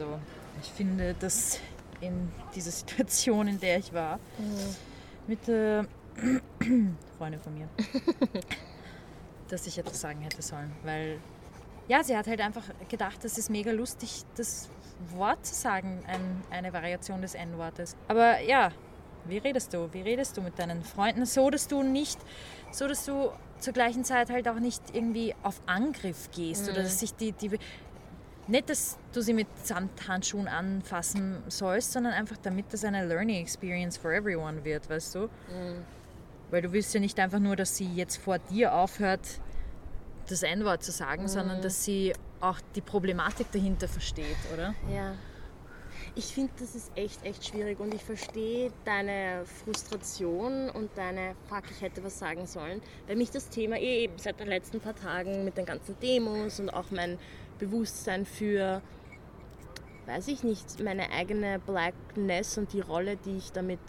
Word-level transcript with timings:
Also, 0.00 0.16
ich 0.62 0.68
finde, 0.70 1.12
dass 1.18 1.58
in 2.00 2.30
dieser 2.54 2.70
Situation, 2.70 3.48
in 3.48 3.58
der 3.58 3.78
ich 3.78 3.92
war, 3.92 4.20
Mhm. 4.38 4.76
mit 5.26 5.48
der 5.48 5.86
Freundin 7.18 7.40
von 7.40 7.52
mir, 7.58 7.68
dass 9.48 9.66
ich 9.66 9.76
etwas 9.76 10.00
sagen 10.00 10.20
hätte 10.20 10.40
sollen. 10.40 10.70
Weil, 10.84 11.18
ja, 11.88 12.04
sie 12.04 12.16
hat 12.16 12.28
halt 12.28 12.40
einfach 12.40 12.62
gedacht, 12.88 13.24
das 13.24 13.38
ist 13.38 13.50
mega 13.50 13.72
lustig, 13.72 14.22
das 14.36 14.68
Wort 15.16 15.44
zu 15.44 15.54
sagen, 15.56 16.04
ein, 16.06 16.42
eine 16.50 16.72
Variation 16.72 17.20
des 17.20 17.34
N-Wortes. 17.34 17.96
Aber 18.06 18.38
ja, 18.40 18.70
wie 19.24 19.38
redest 19.38 19.74
du? 19.74 19.88
Wie 19.92 20.02
redest 20.02 20.36
du 20.36 20.42
mit 20.42 20.60
deinen 20.60 20.84
Freunden? 20.84 21.26
So, 21.26 21.50
dass 21.50 21.66
du 21.66 21.82
nicht, 21.82 22.20
so, 22.70 22.86
dass 22.86 23.04
du 23.04 23.30
zur 23.58 23.72
gleichen 23.72 24.04
Zeit 24.04 24.30
halt 24.30 24.46
auch 24.48 24.60
nicht 24.60 24.80
irgendwie 24.92 25.34
auf 25.42 25.60
Angriff 25.66 26.30
gehst 26.30 26.70
oder 26.70 26.84
dass 26.84 27.00
sich 27.00 27.12
die, 27.14 27.32
die 27.32 27.58
nicht, 28.48 28.70
dass 28.70 28.98
du 29.12 29.20
sie 29.20 29.34
mit 29.34 29.46
Samthandschuhen 29.62 30.48
anfassen 30.48 31.42
sollst, 31.48 31.92
sondern 31.92 32.14
einfach 32.14 32.36
damit 32.38 32.72
das 32.72 32.84
eine 32.84 33.06
Learning 33.06 33.40
Experience 33.42 33.96
for 33.96 34.12
everyone 34.12 34.64
wird, 34.64 34.88
weißt 34.88 35.14
du? 35.14 35.28
Weil 36.50 36.62
du 36.62 36.72
willst 36.72 36.94
ja 36.94 37.00
nicht 37.00 37.18
einfach 37.20 37.40
nur, 37.40 37.56
dass 37.56 37.76
sie 37.76 37.92
jetzt 37.94 38.16
vor 38.16 38.38
dir 38.38 38.72
aufhört, 38.72 39.40
das 40.28 40.42
N-Wort 40.42 40.82
zu 40.82 40.92
sagen, 40.92 41.28
sondern 41.28 41.60
dass 41.62 41.84
sie 41.84 42.12
auch 42.40 42.58
die 42.74 42.80
Problematik 42.80 43.50
dahinter 43.52 43.88
versteht, 43.88 44.36
oder? 44.54 44.74
Ja. 44.92 45.14
Ich 46.14 46.26
finde, 46.26 46.52
das 46.58 46.74
ist 46.74 46.90
echt, 46.96 47.24
echt 47.24 47.46
schwierig 47.46 47.78
und 47.80 47.92
ich 47.94 48.02
verstehe 48.02 48.72
deine 48.84 49.44
Frustration 49.64 50.70
und 50.70 50.90
deine 50.96 51.34
Fuck, 51.48 51.64
ich 51.70 51.80
hätte 51.80 52.02
was 52.02 52.18
sagen 52.18 52.46
sollen, 52.46 52.80
weil 53.06 53.16
mich 53.16 53.30
das 53.30 53.48
Thema 53.48 53.76
eh 53.76 54.04
eben 54.04 54.18
seit 54.18 54.40
den 54.40 54.48
letzten 54.48 54.80
paar 54.80 54.94
Tagen 54.96 55.44
mit 55.44 55.56
den 55.56 55.66
ganzen 55.66 55.98
Demos 56.00 56.60
und 56.60 56.70
auch 56.70 56.90
mein 56.90 57.18
Bewusstsein 57.58 58.24
für, 58.26 58.80
weiß 60.06 60.28
ich 60.28 60.42
nicht, 60.42 60.82
meine 60.82 61.10
eigene 61.10 61.58
Blackness 61.58 62.58
und 62.58 62.72
die 62.72 62.80
Rolle, 62.80 63.16
die 63.16 63.36
ich 63.36 63.52
damit 63.52 63.80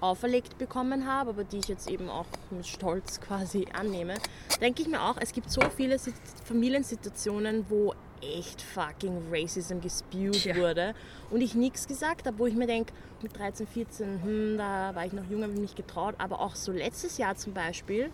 auferlegt 0.00 0.56
bekommen 0.56 1.06
habe, 1.06 1.30
aber 1.30 1.44
die 1.44 1.58
ich 1.58 1.68
jetzt 1.68 1.88
eben 1.90 2.08
auch 2.08 2.24
mit 2.50 2.66
Stolz 2.66 3.20
quasi 3.20 3.66
annehme, 3.72 4.14
denke 4.60 4.82
ich 4.82 4.88
mir 4.88 5.02
auch, 5.02 5.16
es 5.20 5.32
gibt 5.32 5.50
so 5.50 5.60
viele 5.76 5.98
Sit- 5.98 6.14
Familiensituationen, 6.44 7.66
wo 7.68 7.94
echt 8.22 8.62
fucking 8.62 9.28
Racism 9.30 9.80
gespewt 9.80 10.34
Tja. 10.42 10.56
wurde 10.56 10.94
und 11.30 11.40
ich 11.42 11.54
nichts 11.54 11.86
gesagt 11.86 12.26
habe, 12.26 12.38
wo 12.38 12.46
ich 12.46 12.54
mir 12.54 12.66
denke, 12.66 12.92
mit 13.22 13.36
13, 13.36 13.66
14, 13.66 14.22
hm, 14.22 14.58
da 14.58 14.94
war 14.94 15.04
ich 15.04 15.12
noch 15.12 15.24
jung, 15.30 15.42
habe 15.42 15.52
ich 15.52 15.60
mich 15.60 15.74
getraut, 15.74 16.14
aber 16.18 16.40
auch 16.40 16.54
so 16.54 16.72
letztes 16.72 17.18
Jahr 17.18 17.36
zum 17.36 17.52
Beispiel. 17.52 18.10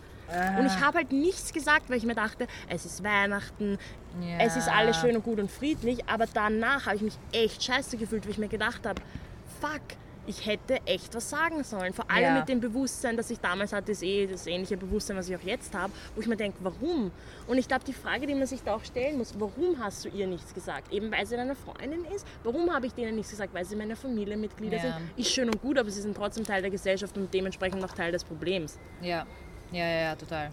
Und 0.59 0.67
ich 0.67 0.81
habe 0.81 0.99
halt 0.99 1.13
nichts 1.13 1.53
gesagt, 1.53 1.89
weil 1.89 1.99
ich 1.99 2.05
mir 2.05 2.15
dachte, 2.15 2.47
es 2.69 2.85
ist 2.85 3.03
Weihnachten, 3.05 3.79
Ja. 4.21 4.39
es 4.45 4.57
ist 4.57 4.69
alles 4.69 4.97
schön 4.99 5.15
und 5.17 5.23
gut 5.25 5.39
und 5.39 5.51
friedlich, 5.51 6.09
aber 6.09 6.27
danach 6.33 6.87
habe 6.87 6.97
ich 6.97 7.03
mich 7.03 7.15
echt 7.33 7.63
scheiße 7.63 7.97
gefühlt, 7.97 8.25
weil 8.25 8.33
ich 8.33 8.39
mir 8.39 8.49
gedacht 8.49 8.87
habe, 8.87 9.01
fuck, 9.61 9.81
ich 10.29 10.45
hätte 10.45 10.85
echt 10.87 11.15
was 11.15 11.31
sagen 11.31 11.63
sollen. 11.63 11.93
Vor 11.93 12.11
allem 12.11 12.25
Ja. 12.35 12.39
mit 12.41 12.49
dem 12.49 12.59
Bewusstsein, 12.61 13.17
das 13.17 13.31
ich 13.31 13.39
damals 13.39 13.73
hatte, 13.73 13.93
ist 13.93 14.03
eh 14.03 14.27
das 14.27 14.49
ähnliche 14.49 14.77
Bewusstsein, 14.77 15.17
was 15.17 15.29
ich 15.29 15.37
auch 15.37 15.43
jetzt 15.43 15.73
habe, 15.73 15.93
wo 16.17 16.21
ich 16.21 16.27
mir 16.27 16.37
denke, 16.37 16.59
warum? 16.63 17.13
Und 17.47 17.59
ich 17.59 17.69
glaube, 17.69 17.85
die 17.85 17.93
Frage, 17.93 18.27
die 18.27 18.35
man 18.35 18.47
sich 18.49 18.61
da 18.65 18.75
auch 18.75 18.85
stellen 18.85 19.19
muss, 19.19 19.35
warum 19.39 19.79
hast 19.79 20.05
du 20.05 20.09
ihr 20.09 20.27
nichts 20.27 20.53
gesagt? 20.53 20.93
Eben 20.93 21.13
weil 21.13 21.25
sie 21.27 21.37
deine 21.37 21.55
Freundin 21.55 22.05
ist? 22.07 22.27
Warum 22.43 22.75
habe 22.75 22.87
ich 22.87 22.95
denen 22.95 23.15
nichts 23.15 23.31
gesagt? 23.31 23.55
Weil 23.55 23.65
sie 23.65 23.77
meine 23.77 23.95
Familienmitglieder 23.95 24.77
Ja. 24.79 24.83
sind? 24.83 24.95
Ist 25.17 25.31
schön 25.31 25.49
und 25.49 25.63
gut, 25.63 25.79
aber 25.79 25.91
sie 25.91 26.01
sind 26.01 26.17
trotzdem 26.17 26.42
Teil 26.45 26.61
der 26.61 26.73
Gesellschaft 26.73 27.17
und 27.17 27.33
dementsprechend 27.33 27.85
auch 27.85 27.92
Teil 27.92 28.11
des 28.11 28.25
Problems. 28.25 28.81
Ja, 29.01 29.27
ja, 29.73 29.87
ja, 29.87 30.01
ja 30.01 30.17
total. 30.17 30.51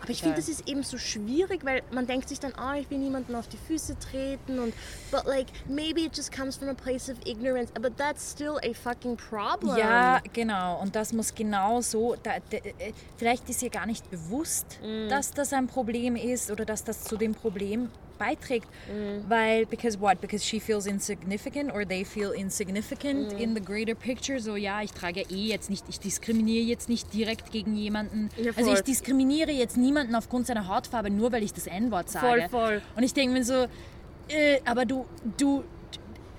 Aber 0.00 0.10
ich 0.10 0.20
finde, 0.20 0.36
das 0.36 0.48
ist 0.48 0.68
eben 0.68 0.82
so 0.82 0.96
schwierig, 0.96 1.64
weil 1.64 1.82
man 1.90 2.06
denkt 2.06 2.28
sich 2.28 2.38
dann, 2.38 2.52
ah, 2.56 2.76
ich 2.76 2.88
will 2.90 2.98
niemanden 2.98 3.34
auf 3.34 3.48
die 3.48 3.56
Füße 3.56 3.98
treten 3.98 4.58
und 4.58 4.72
but 5.10 5.24
like 5.24 5.46
maybe 5.68 6.02
it 6.02 6.16
just 6.16 6.32
comes 6.34 6.56
from 6.56 6.68
a 6.68 6.74
place 6.74 7.08
of 7.10 7.16
ignorance, 7.26 7.72
but 7.72 7.96
that's 7.96 8.30
still 8.30 8.58
a 8.62 8.72
fucking 8.72 9.16
problem. 9.16 9.76
Ja, 9.76 10.20
genau. 10.32 10.80
Und 10.80 10.94
das 10.94 11.12
muss 11.12 11.34
genau 11.34 11.80
so. 11.80 12.16
Da, 12.22 12.34
da, 12.50 12.58
äh, 12.58 12.92
vielleicht 13.16 13.48
ist 13.50 13.62
ihr 13.62 13.70
gar 13.70 13.86
nicht 13.86 14.08
bewusst, 14.10 14.78
dass 15.08 15.32
das 15.32 15.52
ein 15.52 15.66
Problem 15.66 16.16
ist 16.16 16.50
oder 16.50 16.64
dass 16.64 16.84
das 16.84 17.04
zu 17.04 17.16
dem 17.16 17.34
Problem 17.34 17.90
beiträgt. 18.18 18.68
Weil, 19.28 19.66
because 19.66 20.00
what? 20.00 20.20
Because 20.20 20.44
she 20.44 20.60
feels 20.60 20.86
insignificant 20.86 21.72
or 21.72 21.84
they 21.86 22.04
feel 22.04 22.32
insignificant 22.32 23.32
in 23.32 23.54
the 23.54 23.60
greater 23.60 23.94
picture. 23.94 24.40
So, 24.40 24.56
ja, 24.56 24.82
ich 24.82 24.92
trage 24.92 25.22
eh 25.30 25.46
jetzt 25.48 25.70
nicht, 25.70 25.84
ich 25.88 26.00
diskriminiere 26.00 26.64
jetzt 26.64 26.88
nicht 26.88 27.12
direkt 27.14 27.50
gegen 27.52 27.76
jemanden. 27.76 28.30
Ja, 28.36 28.52
also 28.56 28.72
ich 28.72 28.82
diskriminiere 28.82 29.52
jetzt 29.52 29.76
niemanden 29.76 30.14
aufgrund 30.14 30.46
seiner 30.46 30.66
Hautfarbe, 30.68 31.10
nur 31.10 31.32
weil 31.32 31.42
ich 31.42 31.52
das 31.52 31.66
N-Wort 31.66 32.10
sage. 32.10 32.26
Voll, 32.26 32.48
voll. 32.48 32.82
Und 32.96 33.02
ich 33.02 33.14
denke 33.14 33.34
mir 33.34 33.44
so, 33.44 33.66
äh, 34.28 34.60
aber 34.64 34.84
du, 34.84 35.06
du, 35.36 35.64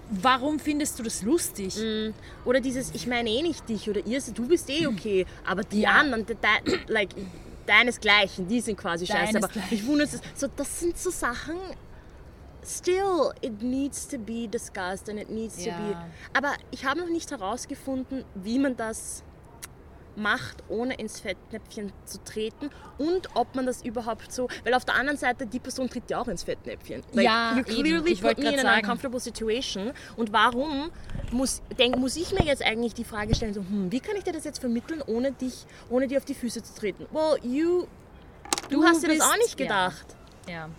warum 0.09 0.59
findest 0.59 0.99
du 0.99 1.03
das 1.03 1.21
lustig? 1.21 1.75
Oder 2.45 2.59
dieses, 2.61 2.91
ich 2.93 3.07
meine 3.07 3.29
eh 3.29 3.41
nicht 3.41 3.67
dich 3.69 3.89
oder 3.89 4.05
ihr, 4.05 4.21
du 4.33 4.47
bist 4.47 4.69
eh 4.69 4.87
okay, 4.87 5.25
aber 5.45 5.63
die 5.63 5.81
Ja. 5.81 5.91
anderen, 5.91 6.25
de, 6.25 6.35
de, 6.35 6.79
like, 6.87 7.09
deinesgleichen, 7.69 8.47
die 8.47 8.61
sind 8.61 8.77
quasi 8.77 9.05
scheiße. 9.05 9.37
Aber 9.37 9.49
ich 9.69 9.85
wundere 9.85 10.07
es, 10.07 10.21
so, 10.35 10.47
das 10.55 10.79
sind 10.79 10.97
so 10.97 11.09
Sachen, 11.11 11.57
still, 12.65 13.31
it 13.41 13.61
needs 13.61 14.07
to 14.07 14.17
be 14.17 14.47
discussed 14.47 15.09
and 15.09 15.19
it 15.19 15.29
needs 15.29 15.57
to 15.57 15.65
be. 15.65 15.91
Ja. 15.91 16.05
Aber 16.33 16.53
ich 16.71 16.85
habe 16.85 16.99
noch 16.99 17.09
nicht 17.09 17.31
herausgefunden, 17.31 18.25
wie 18.35 18.59
man 18.59 18.75
das 18.75 19.23
macht, 20.15 20.63
ohne 20.69 20.95
ins 20.95 21.19
Fettnäpfchen 21.19 21.91
zu 22.05 22.23
treten 22.23 22.69
und 22.97 23.29
ob 23.35 23.55
man 23.55 23.65
das 23.65 23.83
überhaupt 23.83 24.31
so, 24.31 24.47
weil 24.63 24.73
auf 24.73 24.85
der 24.85 24.95
anderen 24.95 25.17
Seite 25.17 25.45
die 25.47 25.59
Person 25.59 25.89
tritt 25.89 26.09
ja 26.09 26.19
auch 26.21 26.27
ins 26.27 26.43
Fettnäpfchen. 26.43 27.01
Ja, 27.13 27.55
you 27.55 27.63
clearly 27.63 28.11
Ich 28.11 28.21
put 28.21 28.37
me 28.37 28.53
in 28.53 28.65
an 28.65 28.79
uncomfortable 28.79 29.19
situation 29.19 29.91
und 30.17 30.31
warum 30.33 30.91
muss, 31.31 31.61
denk, 31.77 31.97
muss 31.97 32.15
ich 32.15 32.31
mir 32.31 32.43
jetzt 32.45 32.63
eigentlich 32.63 32.93
die 32.93 33.03
Frage 33.05 33.35
stellen, 33.35 33.53
so, 33.53 33.61
hm, 33.61 33.91
wie 33.91 33.99
kann 33.99 34.15
ich 34.15 34.23
dir 34.23 34.33
das 34.33 34.43
jetzt 34.43 34.59
vermitteln, 34.59 35.01
ohne 35.07 35.31
dich, 35.31 35.65
ohne 35.89 36.07
dir 36.07 36.17
auf 36.17 36.25
die 36.25 36.33
Füße 36.35 36.61
zu 36.63 36.73
treten? 36.73 37.05
Well, 37.11 37.37
you, 37.43 37.87
du, 38.69 38.81
Du 38.81 38.83
hast 38.83 39.03
dir 39.03 39.07
das 39.07 39.17
bist- 39.17 39.27
auch 39.29 39.37
nicht 39.37 39.59
ja. 39.59 39.65
gedacht. 39.65 40.05
Ja. 40.49 40.69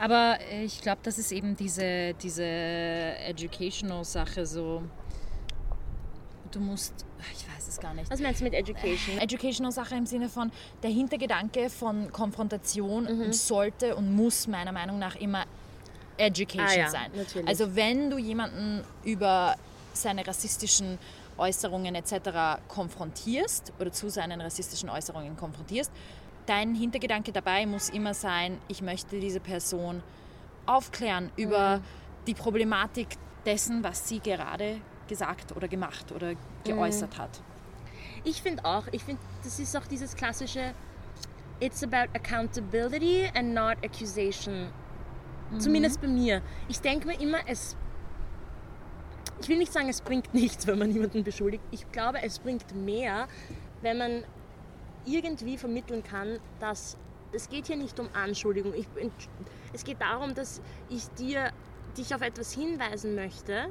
Aber 0.00 0.38
äh, 0.52 0.62
ich 0.64 0.80
glaube, 0.80 0.98
das 1.02 1.18
ist 1.18 1.32
eben 1.32 1.56
diese, 1.56 2.14
diese 2.14 2.44
Educational-Sache 2.44 4.46
so. 4.46 4.82
Du 6.52 6.60
musst, 6.60 6.94
ich 7.32 7.44
weiß 7.48 7.57
es 7.68 7.80
gar 7.80 7.94
nicht. 7.94 8.10
Was 8.10 8.20
meinst 8.20 8.40
du 8.40 8.44
mit 8.44 8.54
Education? 8.54 9.18
Educational-Sache 9.18 9.94
im 9.94 10.06
Sinne 10.06 10.28
von, 10.28 10.50
der 10.82 10.90
Hintergedanke 10.90 11.70
von 11.70 12.12
Konfrontation 12.12 13.32
sollte 13.32 13.96
und 13.96 14.14
muss 14.14 14.46
meiner 14.46 14.72
Meinung 14.72 14.98
nach 14.98 15.16
immer 15.16 15.44
Education 16.16 16.66
Ah 16.66 16.74
ja, 16.74 16.88
sein. 16.88 17.10
natürlich. 17.14 17.48
Also 17.48 17.76
wenn 17.76 18.10
du 18.10 18.18
jemanden 18.18 18.84
über 19.04 19.56
seine 19.92 20.26
rassistischen 20.26 20.98
Äußerungen 21.36 21.94
etc. 21.94 22.60
konfrontierst 22.68 23.72
oder 23.78 23.92
zu 23.92 24.08
seinen 24.10 24.40
rassistischen 24.40 24.90
Äußerungen 24.90 25.36
konfrontierst, 25.36 25.92
dein 26.46 26.74
Hintergedanke 26.74 27.30
dabei 27.30 27.66
muss 27.66 27.88
immer 27.90 28.14
sein, 28.14 28.58
ich 28.68 28.82
möchte 28.82 29.20
diese 29.20 29.38
Person 29.38 30.02
aufklären 30.66 31.30
über 31.36 31.80
die 32.26 32.34
Problematik 32.34 33.08
dessen, 33.46 33.84
was 33.84 34.08
sie 34.08 34.20
gerade 34.20 34.80
gesagt 35.08 35.56
oder 35.56 35.68
gemacht 35.68 36.12
oder 36.12 36.34
geäußert 36.64 37.16
hat. 37.16 37.40
Ich 38.24 38.42
finde 38.42 38.64
auch, 38.64 38.86
ich 38.92 39.04
finde, 39.04 39.20
das 39.44 39.58
ist 39.58 39.76
auch 39.76 39.86
dieses 39.86 40.14
klassische, 40.14 40.74
it's 41.60 41.82
about 41.82 42.10
accountability 42.14 43.28
and 43.34 43.54
not 43.54 43.76
accusation. 43.84 44.68
Zumindest 45.58 46.00
bei 46.00 46.08
mir. 46.08 46.42
Ich 46.68 46.80
denke 46.80 47.06
mir 47.06 47.20
immer, 47.20 47.38
es. 47.46 47.76
Ich 49.40 49.48
will 49.48 49.58
nicht 49.58 49.72
sagen, 49.72 49.88
es 49.88 50.00
bringt 50.00 50.34
nichts, 50.34 50.66
wenn 50.66 50.78
man 50.78 50.90
jemanden 50.90 51.24
beschuldigt. 51.24 51.62
Ich 51.70 51.90
glaube, 51.92 52.22
es 52.22 52.38
bringt 52.38 52.74
mehr, 52.74 53.28
wenn 53.82 53.98
man 53.98 54.24
irgendwie 55.06 55.56
vermitteln 55.56 56.02
kann, 56.02 56.38
dass 56.60 56.98
es 57.32 57.48
geht 57.48 57.66
hier 57.66 57.76
nicht 57.76 57.98
um 58.00 58.08
Anschuldigung. 58.14 58.74
Ich, 58.74 58.86
es 59.72 59.84
geht 59.84 60.00
darum, 60.00 60.34
dass 60.34 60.60
ich 60.88 61.08
dir 61.10 61.52
dich 61.96 62.14
auf 62.14 62.22
etwas 62.22 62.52
hinweisen 62.52 63.14
möchte. 63.14 63.68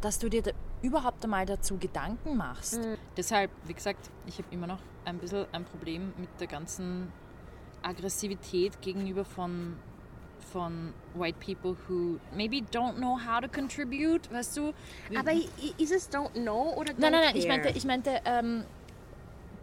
dass 0.00 0.18
du 0.18 0.28
dir 0.28 0.42
überhaupt 0.86 1.24
einmal 1.24 1.44
dazu 1.46 1.76
Gedanken 1.78 2.36
machst. 2.36 2.78
Mhm. 2.78 2.96
Deshalb, 3.16 3.50
wie 3.64 3.74
gesagt, 3.74 4.08
ich 4.26 4.38
habe 4.38 4.46
immer 4.52 4.66
noch 4.68 4.78
ein 5.04 5.18
bisschen 5.18 5.46
ein 5.52 5.64
Problem 5.64 6.12
mit 6.16 6.28
der 6.40 6.46
ganzen 6.46 7.12
Aggressivität 7.82 8.80
gegenüber 8.80 9.24
von, 9.24 9.76
von 10.52 10.92
white 11.14 11.38
people 11.44 11.76
who 11.88 12.18
maybe 12.34 12.58
don't 12.72 12.94
know 12.96 13.18
how 13.18 13.40
to 13.40 13.48
contribute, 13.48 14.30
weißt 14.32 14.56
du? 14.56 14.72
Aber 15.18 15.32
ist 15.32 15.92
es 15.92 16.10
don't 16.10 16.32
know 16.32 16.72
oder 16.76 16.92
don't 16.92 17.00
nein, 17.00 17.12
nein, 17.12 17.22
nein, 17.22 17.32
care? 17.32 17.38
ich 17.38 17.48
meinte, 17.48 17.68
ich 17.78 17.84
meinte 17.84 18.20
ähm, 18.24 18.64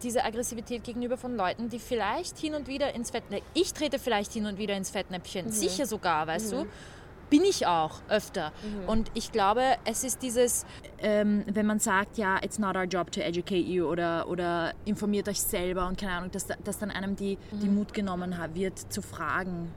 diese 0.02 0.24
Aggressivität 0.24 0.84
gegenüber 0.84 1.16
von 1.16 1.36
Leuten, 1.36 1.68
die 1.70 1.78
vielleicht 1.78 2.36
hin 2.38 2.54
und 2.54 2.66
wieder 2.66 2.94
ins 2.94 3.10
Fettnäpfchen, 3.10 3.48
ich 3.54 3.72
trete 3.72 3.98
vielleicht 3.98 4.32
hin 4.32 4.44
und 4.46 4.58
wieder 4.58 4.76
ins 4.76 4.90
Mhm. 4.90 4.98
Fettnäpfchen, 4.98 5.50
sicher 5.50 5.86
sogar, 5.86 6.26
weißt 6.26 6.52
du? 6.52 6.66
Bin 7.30 7.42
ich 7.42 7.66
auch 7.66 8.00
öfter. 8.08 8.52
Mhm. 8.62 8.88
Und 8.88 9.10
ich 9.14 9.32
glaube, 9.32 9.62
es 9.84 10.04
ist 10.04 10.22
dieses, 10.22 10.66
ähm, 10.98 11.44
wenn 11.46 11.66
man 11.66 11.78
sagt, 11.80 12.16
ja, 12.18 12.36
it's 12.42 12.58
not 12.58 12.76
our 12.76 12.84
job 12.84 13.10
to 13.12 13.20
educate 13.20 13.66
you 13.66 13.86
oder, 13.86 14.28
oder 14.28 14.72
informiert 14.84 15.28
euch 15.28 15.40
selber 15.40 15.86
und 15.88 15.98
keine 15.98 16.12
Ahnung, 16.12 16.30
dass, 16.30 16.46
da- 16.46 16.56
dass 16.62 16.78
dann 16.78 16.90
einem 16.90 17.16
die, 17.16 17.38
die 17.52 17.68
Mhm. 17.68 17.74
Mut 17.76 17.94
genommen 17.94 18.34
wird, 18.54 18.78
zu 18.92 19.02
fragen. 19.02 19.72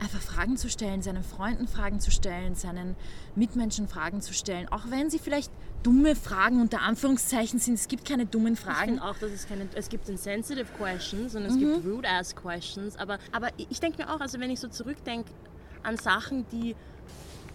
einfach 0.00 0.20
Fragen 0.20 0.56
zu 0.58 0.68
stellen, 0.68 1.00
seinen 1.00 1.22
Freunden 1.22 1.66
Fragen 1.68 1.98
zu 2.00 2.10
stellen, 2.10 2.54
seinen 2.56 2.94
Mitmenschen 3.36 3.88
Fragen 3.88 4.20
zu 4.20 4.34
stellen, 4.34 4.68
auch 4.70 4.82
wenn 4.90 5.08
sie 5.08 5.18
vielleicht 5.18 5.50
dumme 5.82 6.14
Fragen 6.16 6.60
unter 6.60 6.82
Anführungszeichen 6.82 7.58
sind. 7.60 7.74
Es 7.74 7.88
gibt 7.88 8.06
keine 8.06 8.26
dummen 8.26 8.54
Ich 8.54 8.60
Fragen. 8.60 8.84
finde 8.96 9.02
auch, 9.04 9.16
dass 9.16 9.30
es 9.30 9.46
keine, 9.46 9.66
es 9.74 9.88
gibt 9.88 10.08
insensitive 10.08 10.66
questions 10.76 11.34
und 11.36 11.44
es 11.46 11.54
Mhm. 11.54 11.58
gibt 11.60 11.86
rude 11.86 12.08
ass 12.08 12.34
questions, 12.34 12.96
aber, 12.96 13.18
aber 13.32 13.48
ich 13.56 13.80
denke 13.80 14.02
mir 14.02 14.12
auch, 14.14 14.20
also 14.20 14.38
wenn 14.40 14.50
ich 14.50 14.60
so 14.60 14.68
zurückdenke 14.68 15.30
an 15.84 15.96
Sachen, 15.96 16.46
die 16.50 16.74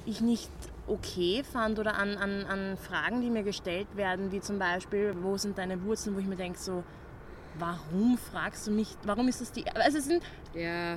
ich 0.05 0.21
nicht 0.21 0.49
okay 0.87 1.43
fand 1.43 1.77
oder 1.77 1.95
an, 1.97 2.17
an, 2.17 2.45
an 2.45 2.77
Fragen, 2.77 3.21
die 3.21 3.29
mir 3.29 3.43
gestellt 3.43 3.87
werden, 3.95 4.31
wie 4.31 4.39
zum 4.41 4.57
Beispiel, 4.57 5.15
wo 5.21 5.37
sind 5.37 5.57
deine 5.57 5.83
Wurzeln, 5.83 6.15
wo 6.15 6.19
ich 6.19 6.25
mir 6.25 6.35
denke 6.35 6.57
so, 6.57 6.83
warum 7.59 8.17
fragst 8.17 8.65
du 8.67 8.71
mich, 8.71 8.95
warum 9.03 9.27
ist 9.27 9.41
das 9.41 9.51
die, 9.51 9.67
also 9.69 9.97
es, 9.97 10.05
sind, 10.05 10.23
Ja, 10.55 10.95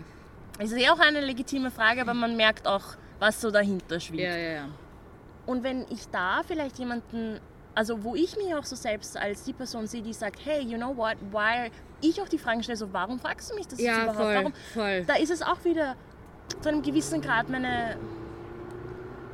es 0.58 0.72
ist 0.72 0.80
ja 0.80 0.92
auch 0.92 0.98
eine 0.98 1.20
legitime 1.20 1.70
Frage, 1.70 2.00
aber 2.00 2.14
man 2.14 2.36
merkt 2.36 2.66
auch, 2.66 2.84
was 3.18 3.40
so 3.40 3.50
dahinter 3.50 4.00
schwingt. 4.00 4.22
ja, 4.22 4.36
ja, 4.36 4.52
ja. 4.52 4.68
Und 5.44 5.62
wenn 5.64 5.82
ich 5.90 6.08
da 6.08 6.42
vielleicht 6.46 6.78
jemanden, 6.78 7.40
also 7.74 8.02
wo 8.04 8.14
ich 8.14 8.36
mich 8.36 8.54
auch 8.54 8.64
so 8.64 8.76
selbst 8.76 9.16
als 9.16 9.42
die 9.44 9.52
Person 9.52 9.86
sehe, 9.86 10.00
die 10.02 10.12
sagt, 10.12 10.38
hey, 10.44 10.60
you 10.62 10.76
know 10.78 10.96
what, 10.96 11.16
why, 11.32 11.70
ich 12.00 12.20
auch 12.22 12.28
die 12.28 12.38
Fragen 12.38 12.62
stelle, 12.62 12.76
so, 12.76 12.92
warum 12.92 13.18
fragst 13.18 13.50
du 13.50 13.56
mich 13.56 13.66
das 13.66 13.80
Ja, 13.80 14.04
überhaupt? 14.04 14.16
voll, 14.18 14.34
Warum? 14.36 14.52
voll. 14.72 15.04
Da 15.04 15.14
ist 15.16 15.30
es 15.30 15.42
auch 15.42 15.62
wieder 15.64 15.96
zu 16.60 16.68
einem 16.68 16.82
gewissen 16.82 17.20
Grad 17.20 17.48
meine 17.48 17.96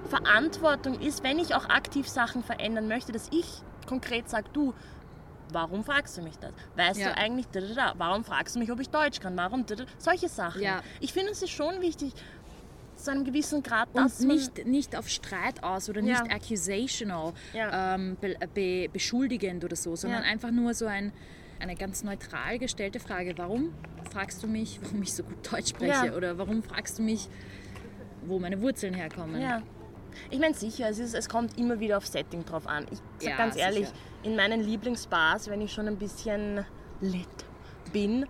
Verantwortung 0.09 1.01
ist, 1.01 1.23
wenn 1.23 1.39
ich 1.39 1.55
auch 1.55 1.69
aktiv 1.69 2.09
Sachen 2.09 2.43
verändern 2.43 2.89
möchte, 2.89 3.13
dass 3.13 3.29
ich 3.31 3.47
konkret 3.87 4.29
sage, 4.29 4.49
du, 4.53 4.73
warum 5.53 5.85
fragst 5.85 6.17
du 6.17 6.23
mich 6.23 6.37
das? 6.39 6.53
Weißt 6.77 7.01
Ja. 7.01 7.11
du 7.13 7.17
eigentlich, 7.19 7.47
warum 7.97 8.25
fragst 8.25 8.55
du 8.55 8.59
mich, 8.61 8.71
ob 8.73 8.81
ich 8.81 8.89
Deutsch 8.91 9.21
kann? 9.21 9.37
Warum, 9.37 9.65
solche 9.99 10.29
Sachen. 10.29 10.63
Ja. 10.63 10.81
Ich 11.01 11.13
finde, 11.13 11.33
es 11.33 11.43
ist 11.43 11.51
schon 11.51 11.81
wichtig, 11.81 12.13
zu 12.97 13.11
einem 13.13 13.25
gewissen 13.25 13.63
Grad, 13.63 13.89
Und 13.93 14.05
dass 14.05 14.19
man- 14.21 14.37
nicht, 14.37 14.67
nicht 14.67 14.97
auf 14.97 15.09
Streit 15.09 15.63
aus 15.63 15.89
oder 15.89 16.01
Ja. 16.01 16.23
nicht 16.23 16.33
accusational, 16.35 17.33
ähm, 17.55 18.17
be, 18.21 18.35
be, 18.55 18.89
beschuldigend 18.93 19.65
oder 19.65 19.77
so, 19.77 19.95
sondern 19.95 20.23
einfach 20.25 20.51
nur 20.51 20.75
so 20.75 20.87
ein, 20.87 21.13
eine 21.61 21.75
ganz 21.75 22.05
neutral 22.05 22.59
gestellte 22.59 23.01
Frage. 23.01 23.35
Warum 23.37 23.73
fragst 24.11 24.43
du 24.43 24.47
mich, 24.47 24.79
warum 24.83 25.03
ich 25.03 25.13
so 25.15 25.23
gut 25.23 25.53
Deutsch 25.53 25.71
spreche? 25.71 26.07
Ja. 26.07 26.15
Oder 26.15 26.39
warum 26.39 26.63
fragst 26.63 26.99
du 26.99 27.03
mich, 27.03 27.29
wo 28.27 28.39
meine 28.39 28.61
Wurzeln 28.61 28.95
herkommen? 28.95 29.41
Ja. 29.41 29.63
Ich 30.31 30.39
meine 30.39 30.55
sicher, 30.55 30.89
es, 30.89 30.99
ist, 30.99 31.15
es 31.15 31.29
kommt 31.29 31.59
immer 31.59 31.79
wieder 31.81 31.97
auf 31.97 32.07
Setting 32.07 32.45
drauf 32.45 32.67
an. 32.67 32.87
Ich 32.91 32.99
sag 33.19 33.31
Ja, 33.31 33.37
ganz 33.37 33.57
ehrlich, 33.57 33.87
sicher. 33.87 33.99
in 34.25 34.37
meinen 34.37 34.61
Lieblingsbars, 34.61 35.49
wenn 35.49 35.61
ich 35.61 35.73
schon 35.73 35.87
ein 35.87 35.97
bisschen 35.97 36.65
lit 37.01 37.29
bin 37.93 38.27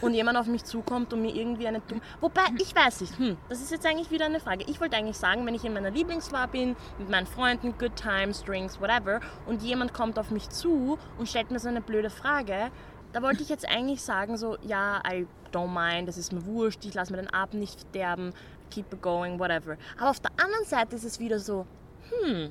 und 0.00 0.14
jemand 0.14 0.38
auf 0.38 0.46
mich 0.46 0.64
zukommt 0.64 1.12
und 1.12 1.22
mir 1.22 1.34
irgendwie 1.34 1.66
eine 1.66 1.80
dumme... 1.80 2.00
Wobei, 2.20 2.42
ich 2.58 2.74
weiß 2.74 3.02
nicht, 3.02 3.18
hm, 3.18 3.36
das 3.48 3.60
ist 3.60 3.70
jetzt 3.70 3.86
eigentlich 3.86 4.10
wieder 4.10 4.26
eine 4.26 4.40
Frage. 4.40 4.64
Ich 4.68 4.80
wollte 4.80 4.96
eigentlich 4.96 5.16
sagen, 5.16 5.44
wenn 5.46 5.54
ich 5.54 5.64
in 5.64 5.72
meiner 5.72 5.90
Lieblingsbar 5.90 6.48
bin, 6.48 6.76
mit 6.98 7.10
meinen 7.10 7.26
Freunden, 7.26 7.76
good 7.78 7.96
times, 7.96 8.42
drinks, 8.44 8.80
whatever, 8.80 9.20
und 9.46 9.62
jemand 9.62 9.94
kommt 9.94 10.18
auf 10.18 10.30
mich 10.30 10.48
zu 10.48 10.98
und 11.18 11.28
stellt 11.28 11.50
mir 11.50 11.58
so 11.58 11.68
eine 11.68 11.80
blöde 11.80 12.10
Frage, 12.10 12.70
da 13.12 13.22
wollte 13.22 13.42
ich 13.42 13.48
jetzt 13.48 13.68
eigentlich 13.68 14.02
sagen 14.02 14.36
so, 14.36 14.56
ja, 14.62 15.02
I 15.06 15.26
don't 15.52 15.68
mind, 15.68 16.08
das 16.08 16.16
ist 16.16 16.32
mir 16.32 16.44
wurscht, 16.46 16.84
ich 16.84 16.94
lasse 16.94 17.12
mir 17.12 17.18
den 17.18 17.32
Abend 17.32 17.54
nicht 17.54 17.80
verderben, 17.80 18.32
keep 18.70 18.92
it 18.92 19.02
going, 19.02 19.38
whatever. 19.38 19.76
Aber 19.98 20.10
auf 20.10 20.20
der 20.20 20.30
anderen 20.42 20.64
Seite 20.64 20.96
ist 20.96 21.04
es 21.04 21.20
wieder 21.20 21.38
so, 21.38 21.66
hm, 22.08 22.50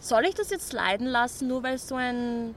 soll 0.00 0.24
ich 0.24 0.34
das 0.34 0.50
jetzt 0.50 0.72
leiden 0.72 1.06
lassen, 1.06 1.48
nur 1.48 1.62
weil 1.62 1.78
so 1.78 1.94
ein, 1.94 2.54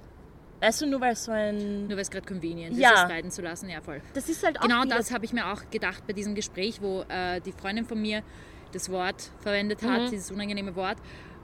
weißt 0.61 0.81
du, 0.81 0.85
nur 0.88 1.01
weil 1.01 1.15
so 1.15 1.31
ein, 1.31 1.81
Nur 1.88 1.91
weil 1.91 2.00
es 2.00 2.09
gerade 2.11 2.25
convenient 2.27 2.75
Ja. 2.77 2.91
ist, 2.94 3.03
es 3.03 3.09
leiden 3.09 3.31
zu 3.31 3.41
lassen, 3.41 3.69
ja 3.69 3.81
voll. 3.81 4.01
das 4.13 4.27
ist 4.29 4.44
halt 4.44 4.57
auch 4.59 4.63
Genau 4.63 4.83
das 4.85 5.11
habe 5.11 5.25
ich 5.25 5.33
mir 5.33 5.47
auch 5.51 5.69
gedacht 5.69 6.06
bei 6.07 6.13
diesem 6.13 6.35
Gespräch, 6.35 6.81
wo 6.81 7.01
äh, 7.09 7.39
die 7.41 7.51
Freundin 7.51 7.85
von 7.85 8.01
mir 8.01 8.23
das 8.71 8.89
Wort 8.89 9.31
verwendet 9.39 9.81
hat, 9.83 10.03
Mhm. 10.03 10.09
dieses 10.11 10.31
unangenehme 10.31 10.75
Wort, 10.75 10.97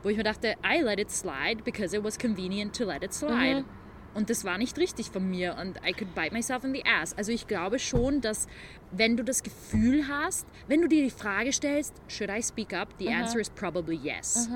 wo 0.04 0.10
ich 0.10 0.18
mir 0.18 0.24
dachte, 0.24 0.56
I 0.66 0.82
let 0.82 1.00
it 1.00 1.10
slide 1.12 1.64
because 1.64 1.96
it 1.96 2.04
was 2.04 2.20
convenient 2.20 2.76
to 2.78 2.84
let 2.86 3.04
it 3.04 3.14
slide. 3.14 3.62
Mhm. 3.62 3.66
Und 4.14 4.30
das 4.30 4.46
war 4.46 4.58
nicht 4.58 4.78
richtig 4.78 5.10
von 5.12 5.30
mir 5.30 5.58
und 5.60 5.78
I 5.86 5.92
could 5.92 6.16
bite 6.16 6.32
myself 6.34 6.64
in 6.64 6.74
the 6.74 6.84
ass. 6.86 7.14
Also 7.18 7.34
ich 7.34 7.48
glaube 7.48 7.80
schon, 7.80 8.22
dass 8.22 8.48
wenn 8.92 9.18
du 9.18 9.24
das 9.24 9.44
Gefühl 9.44 10.08
hast, 10.08 10.48
wenn 10.68 10.82
du 10.82 10.88
dir 10.88 11.04
die 11.04 11.10
Frage 11.10 11.52
stellst, 11.52 11.94
should 12.08 12.30
I 12.30 12.42
speak 12.42 12.74
up? 12.74 12.90
The 12.98 13.10
Mhm. 13.10 13.14
answer 13.24 13.40
is 13.42 13.50
probably 13.50 13.96
yes. 13.98 14.48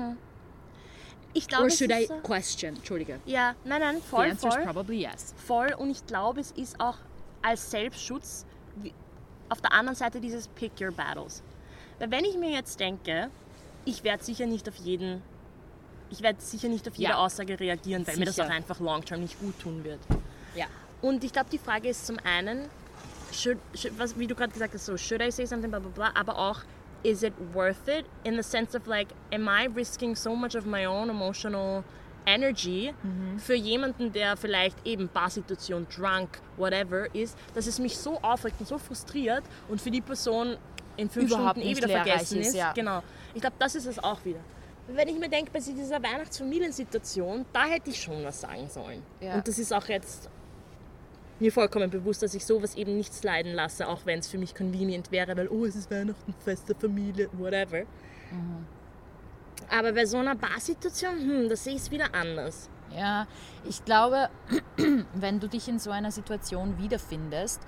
Ich 1.32 1.46
glaube, 1.48 1.64
Or 1.64 1.70
should 1.70 1.90
I 1.92 2.06
so- 2.06 2.14
question? 2.22 2.76
Entschuldige. 2.76 3.20
ja, 3.26 3.54
nein, 3.64 3.80
nein, 3.80 3.96
The 3.96 4.02
voll, 4.08 4.30
answer 4.30 4.48
is 4.48 4.54
voll. 4.54 4.64
probably 4.64 5.00
yes. 5.02 5.34
voll 5.46 5.72
und 5.78 5.90
ich 5.90 6.04
glaube, 6.06 6.40
es 6.40 6.50
ist 6.52 6.78
auch 6.80 6.96
als 7.42 7.70
Selbstschutz 7.70 8.44
auf 9.48 9.60
der 9.60 9.72
anderen 9.72 9.96
Seite 9.96 10.20
dieses 10.20 10.48
Pick 10.48 10.72
Your 10.80 10.92
Battles. 10.92 11.42
Weil 11.98 12.10
wenn 12.10 12.24
ich 12.24 12.36
mir 12.36 12.50
jetzt 12.50 12.78
denke, 12.80 13.30
ich 13.84 14.04
werde 14.04 14.22
sicher 14.22 14.46
nicht 14.46 14.68
auf 14.68 14.76
jeden, 14.76 15.22
ich 16.10 16.20
werde 16.22 16.40
sicher 16.40 16.68
nicht 16.68 16.86
auf 16.88 16.94
jede 16.96 17.12
Ja. 17.12 17.16
Aussage 17.18 17.58
reagieren, 17.58 18.06
weil 18.06 18.16
mir 18.16 18.26
das 18.26 18.36
Sicher. 18.36 18.46
auch 18.46 18.52
einfach 18.52 18.78
long 18.80 19.04
term 19.04 19.20
nicht 19.20 19.38
gut 19.40 19.58
tun 19.60 19.82
wird. 19.84 20.00
Ja. 20.54 20.66
Und 21.02 21.24
ich 21.24 21.32
glaube, 21.32 21.48
die 21.50 21.58
Frage 21.58 21.88
ist 21.88 22.06
zum 22.06 22.18
einen, 22.24 22.68
should, 23.32 23.58
should, 23.74 23.98
was, 23.98 24.18
wie 24.18 24.26
du 24.26 24.34
gerade 24.34 24.52
gesagt 24.52 24.74
hast, 24.74 24.86
so, 24.86 24.96
should 24.96 25.20
I 25.22 25.30
say 25.30 25.46
something, 25.46 25.70
blah, 25.70 25.80
blah, 25.80 25.90
blah, 25.90 26.10
aber 26.20 26.36
auch, 26.38 26.60
is 27.02 27.22
it 27.22 27.32
worth 27.54 27.88
it? 27.88 28.06
In 28.24 28.36
the 28.36 28.42
sense 28.42 28.76
of 28.76 28.86
like, 28.86 29.08
am 29.32 29.48
I 29.48 29.66
risking 29.66 30.14
so 30.16 30.34
much 30.34 30.54
of 30.54 30.66
my 30.66 30.84
own 30.84 31.10
emotional 31.10 31.84
energy 32.26 32.92
für 33.38 33.54
jemanden, 33.54 34.12
der 34.12 34.36
vielleicht 34.36 34.76
eben 34.86 35.08
Barsituation, 35.08 35.86
drunk, 35.88 36.40
whatever 36.56 37.12
ist, 37.14 37.36
dass 37.54 37.66
es 37.66 37.78
mich 37.78 37.96
so 37.96 38.18
aufregt 38.20 38.60
und 38.60 38.66
so 38.66 38.78
frustriert 38.78 39.42
und 39.68 39.80
für 39.80 39.90
die 39.90 40.00
Person 40.02 40.56
in 40.96 41.08
fünf 41.08 41.30
Überhaupt 41.30 41.58
Stunden 41.58 41.68
eh 41.68 41.76
wieder 41.76 41.88
vergessen 41.88 42.40
ist, 42.40 42.48
ist. 42.48 42.54
ja. 42.56 42.72
Genau. 42.72 43.02
Ich 43.34 43.40
glaube, 43.40 43.56
das 43.58 43.74
ist 43.74 43.86
es 43.86 43.98
auch 43.98 44.24
wieder. 44.24 44.40
Wenn 44.88 45.08
ich 45.08 45.18
mir 45.18 45.28
denke, 45.28 45.50
bei 45.52 45.60
dieser 45.60 46.02
Weihnachtsfamiliensituation, 46.02 47.46
da 47.52 47.64
hätte 47.64 47.90
ich 47.90 48.00
schon 48.02 48.22
was 48.24 48.40
sagen 48.40 48.68
sollen. 48.68 49.02
Ja. 49.20 49.34
Und 49.36 49.46
das 49.46 49.58
ist 49.58 49.72
auch 49.72 49.86
jetzt 49.86 50.28
mir 51.40 51.52
vollkommen 51.52 51.90
bewusst, 51.90 52.22
dass 52.22 52.34
ich 52.34 52.44
sowas 52.44 52.74
eben 52.74 52.96
nicht 52.96 53.14
sliden 53.14 53.54
lasse, 53.54 53.88
auch 53.88 54.04
wenn 54.04 54.18
es 54.18 54.28
für 54.28 54.38
mich 54.38 54.54
convenient 54.54 55.10
wäre, 55.10 55.36
weil, 55.36 55.48
oh, 55.48 55.64
es 55.64 55.76
ist 55.76 55.90
Weihnachten, 55.90 56.34
Fest 56.44 56.68
der 56.68 56.76
Familie, 56.76 57.28
whatever. 57.32 57.82
Aber 59.70 59.92
bei 59.92 60.04
so 60.06 60.18
einer 60.18 60.34
Barsituation, 60.34 61.18
hm, 61.18 61.48
da 61.48 61.56
sehe 61.56 61.74
ich 61.74 61.82
es 61.82 61.90
wieder 61.90 62.14
anders. 62.14 62.68
Ja, 62.94 63.26
ich 63.68 63.84
glaube, 63.84 64.28
wenn 65.14 65.40
du 65.40 65.48
dich 65.48 65.68
in 65.68 65.78
so 65.78 65.90
einer 65.90 66.10
Situation 66.10 66.78
wiederfindest, 66.78 67.60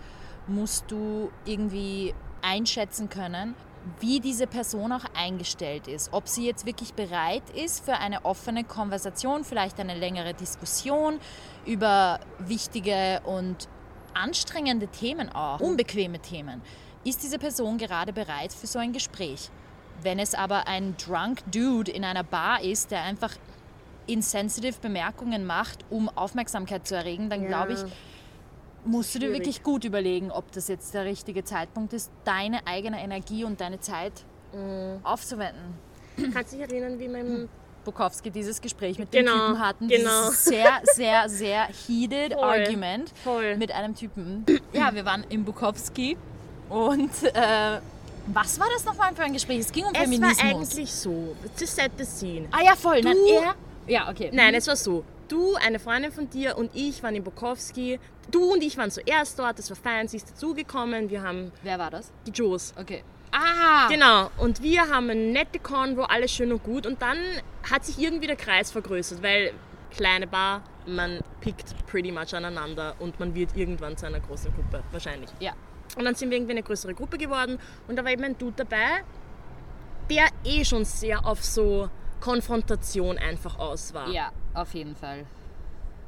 musst 0.48 0.90
du 0.90 1.30
irgendwie 1.44 2.14
einschätzen 2.42 3.08
können, 3.08 3.54
wie 4.00 4.20
diese 4.20 4.46
Person 4.46 4.92
auch 4.92 5.04
eingestellt 5.14 5.88
ist. 5.88 6.12
Ob 6.12 6.28
sie 6.28 6.46
jetzt 6.46 6.66
wirklich 6.66 6.94
bereit 6.94 7.42
ist 7.54 7.84
für 7.84 7.94
eine 7.94 8.24
offene 8.24 8.64
Konversation, 8.64 9.44
vielleicht 9.44 9.80
eine 9.80 9.94
längere 9.94 10.34
Diskussion 10.34 11.18
über 11.66 12.20
wichtige 12.38 13.20
und 13.24 13.68
anstrengende 14.14 14.88
Themen 14.88 15.30
auch, 15.30 15.60
unbequeme 15.60 16.18
Themen. 16.20 16.62
Ist 17.04 17.22
diese 17.22 17.38
Person 17.38 17.78
gerade 17.78 18.12
bereit 18.12 18.52
für 18.52 18.66
so 18.66 18.78
ein 18.78 18.92
Gespräch? 18.92 19.50
Wenn 20.02 20.18
es 20.18 20.34
aber 20.34 20.68
ein 20.68 20.96
drunk 20.96 21.40
Dude 21.50 21.90
in 21.90 22.04
einer 22.04 22.24
Bar 22.24 22.62
ist, 22.62 22.90
der 22.90 23.02
einfach 23.02 23.32
insensitive 24.06 24.78
Bemerkungen 24.80 25.44
macht, 25.46 25.84
um 25.90 26.08
Aufmerksamkeit 26.08 26.86
zu 26.86 26.94
erregen, 26.96 27.30
dann 27.30 27.42
Ja. 27.42 27.48
glaube 27.48 27.72
ich, 27.74 27.80
musst 28.84 29.14
du 29.14 29.18
dir 29.18 29.32
wirklich 29.32 29.62
gut 29.62 29.84
überlegen, 29.84 30.30
ob 30.30 30.50
das 30.52 30.68
jetzt 30.68 30.92
der 30.94 31.04
richtige 31.04 31.44
Zeitpunkt 31.44 31.92
ist, 31.92 32.10
deine 32.24 32.66
eigene 32.66 33.00
Energie 33.02 33.44
und 33.44 33.60
deine 33.60 33.80
Zeit 33.80 34.12
Mhm. 34.54 35.00
aufzuwenden. 35.04 35.74
Kannst 36.34 36.52
du 36.52 36.58
dich 36.58 36.68
erinnern, 36.70 36.98
wie 36.98 37.08
mein 37.08 37.48
Bukowski 37.84 38.30
dieses 38.30 38.60
Gespräch 38.60 38.98
mit 38.98 39.10
Genau, 39.10 39.32
dem 39.32 39.40
Typen 39.46 39.58
hatten, 39.60 39.88
genau. 39.88 40.30
sehr, 40.30 40.82
sehr, 40.94 41.28
sehr 41.28 41.68
heated 41.86 42.34
Voll, 42.34 42.42
Argument 42.44 43.10
voll. 43.24 43.56
mit 43.56 43.72
einem 43.72 43.94
Typen. 43.94 44.44
Ja, 44.72 44.94
wir 44.94 45.04
waren 45.04 45.24
im 45.30 45.44
Bukowski 45.44 46.16
und 46.68 47.10
äh, 47.34 47.78
was 48.26 48.60
war 48.60 48.68
das 48.74 48.84
nochmal 48.84 49.14
für 49.14 49.22
ein 49.22 49.32
Gespräch? 49.32 49.58
Es 49.60 49.72
ging 49.72 49.84
um 49.84 49.92
Es 49.94 50.00
Feminismus. 50.02 50.38
war 50.38 50.44
eigentlich 50.50 50.92
so, 50.92 51.34
to 51.58 51.66
set 51.66 51.90
the 51.98 52.04
scene. 52.04 52.46
ah 52.52 52.62
ja, 52.62 52.76
voll. 52.76 53.00
Nein, 53.00 53.16
Du- 53.16 53.32
er, 53.32 53.54
ja, 53.86 54.10
okay. 54.10 54.30
Nein, 54.32 54.54
es 54.54 54.66
war 54.68 54.76
so. 54.76 55.02
Du, 55.28 55.54
eine 55.54 55.78
Freundin 55.78 56.12
von 56.12 56.28
dir 56.28 56.58
und 56.58 56.70
ich 56.74 57.02
waren 57.02 57.14
in 57.16 57.24
Bukowski. 57.24 57.98
Du 58.30 58.52
und 58.52 58.62
ich 58.62 58.78
waren 58.78 58.90
zuerst 58.90 59.38
dort, 59.38 59.58
das 59.58 59.68
war 59.70 59.76
fein, 59.76 60.08
sie 60.08 60.16
ist 60.16 60.30
dazugekommen. 60.30 61.10
Wir 61.10 61.22
haben 61.22 61.52
Wer 61.62 61.78
war 61.78 61.90
das? 61.90 62.12
die 62.26 62.30
Joes. 62.30 62.72
Okay. 62.78 63.02
Ah! 63.32 63.88
Genau, 63.88 64.30
und 64.38 64.62
wir 64.62 64.82
haben 64.88 65.08
eine 65.08 65.20
nette 65.32 65.58
Convo, 65.58 66.02
alles 66.02 66.30
schön 66.32 66.52
und 66.52 66.62
gut. 66.62 66.86
Und 66.86 67.00
dann 67.00 67.18
hat 67.70 67.84
sich 67.84 67.98
irgendwie 67.98 68.26
der 68.26 68.36
Kreis 68.36 68.70
vergrößert, 68.70 69.22
weil 69.22 69.52
kleine 69.90 70.26
Bar, 70.26 70.62
man 70.86 71.20
pickt 71.40 71.74
pretty 71.86 72.12
much 72.12 72.34
aneinander 72.34 72.94
und 72.98 73.18
man 73.18 73.34
wird 73.34 73.56
irgendwann 73.56 73.96
zu 73.96 74.06
einer 74.06 74.20
großen 74.20 74.52
Gruppe, 74.54 74.82
wahrscheinlich. 74.92 75.30
Ja. 75.40 75.52
Und 75.96 76.04
dann 76.04 76.14
sind 76.14 76.30
wir 76.30 76.38
irgendwie 76.38 76.52
eine 76.52 76.62
größere 76.62 76.94
Gruppe 76.94 77.18
geworden 77.18 77.58
und 77.88 77.96
da 77.96 78.04
war 78.04 78.10
eben 78.10 78.24
ein 78.24 78.36
Dude 78.38 78.54
dabei, 78.56 79.02
der 80.08 80.28
eh 80.44 80.64
schon 80.64 80.84
sehr 80.84 81.24
auf 81.26 81.44
so 81.44 81.88
Konfrontation 82.20 83.18
einfach 83.18 83.58
aus 83.58 83.92
war. 83.92 84.08
Ja, 84.08 84.30
auf 84.54 84.72
jeden 84.74 84.96
Fall. 84.96 85.26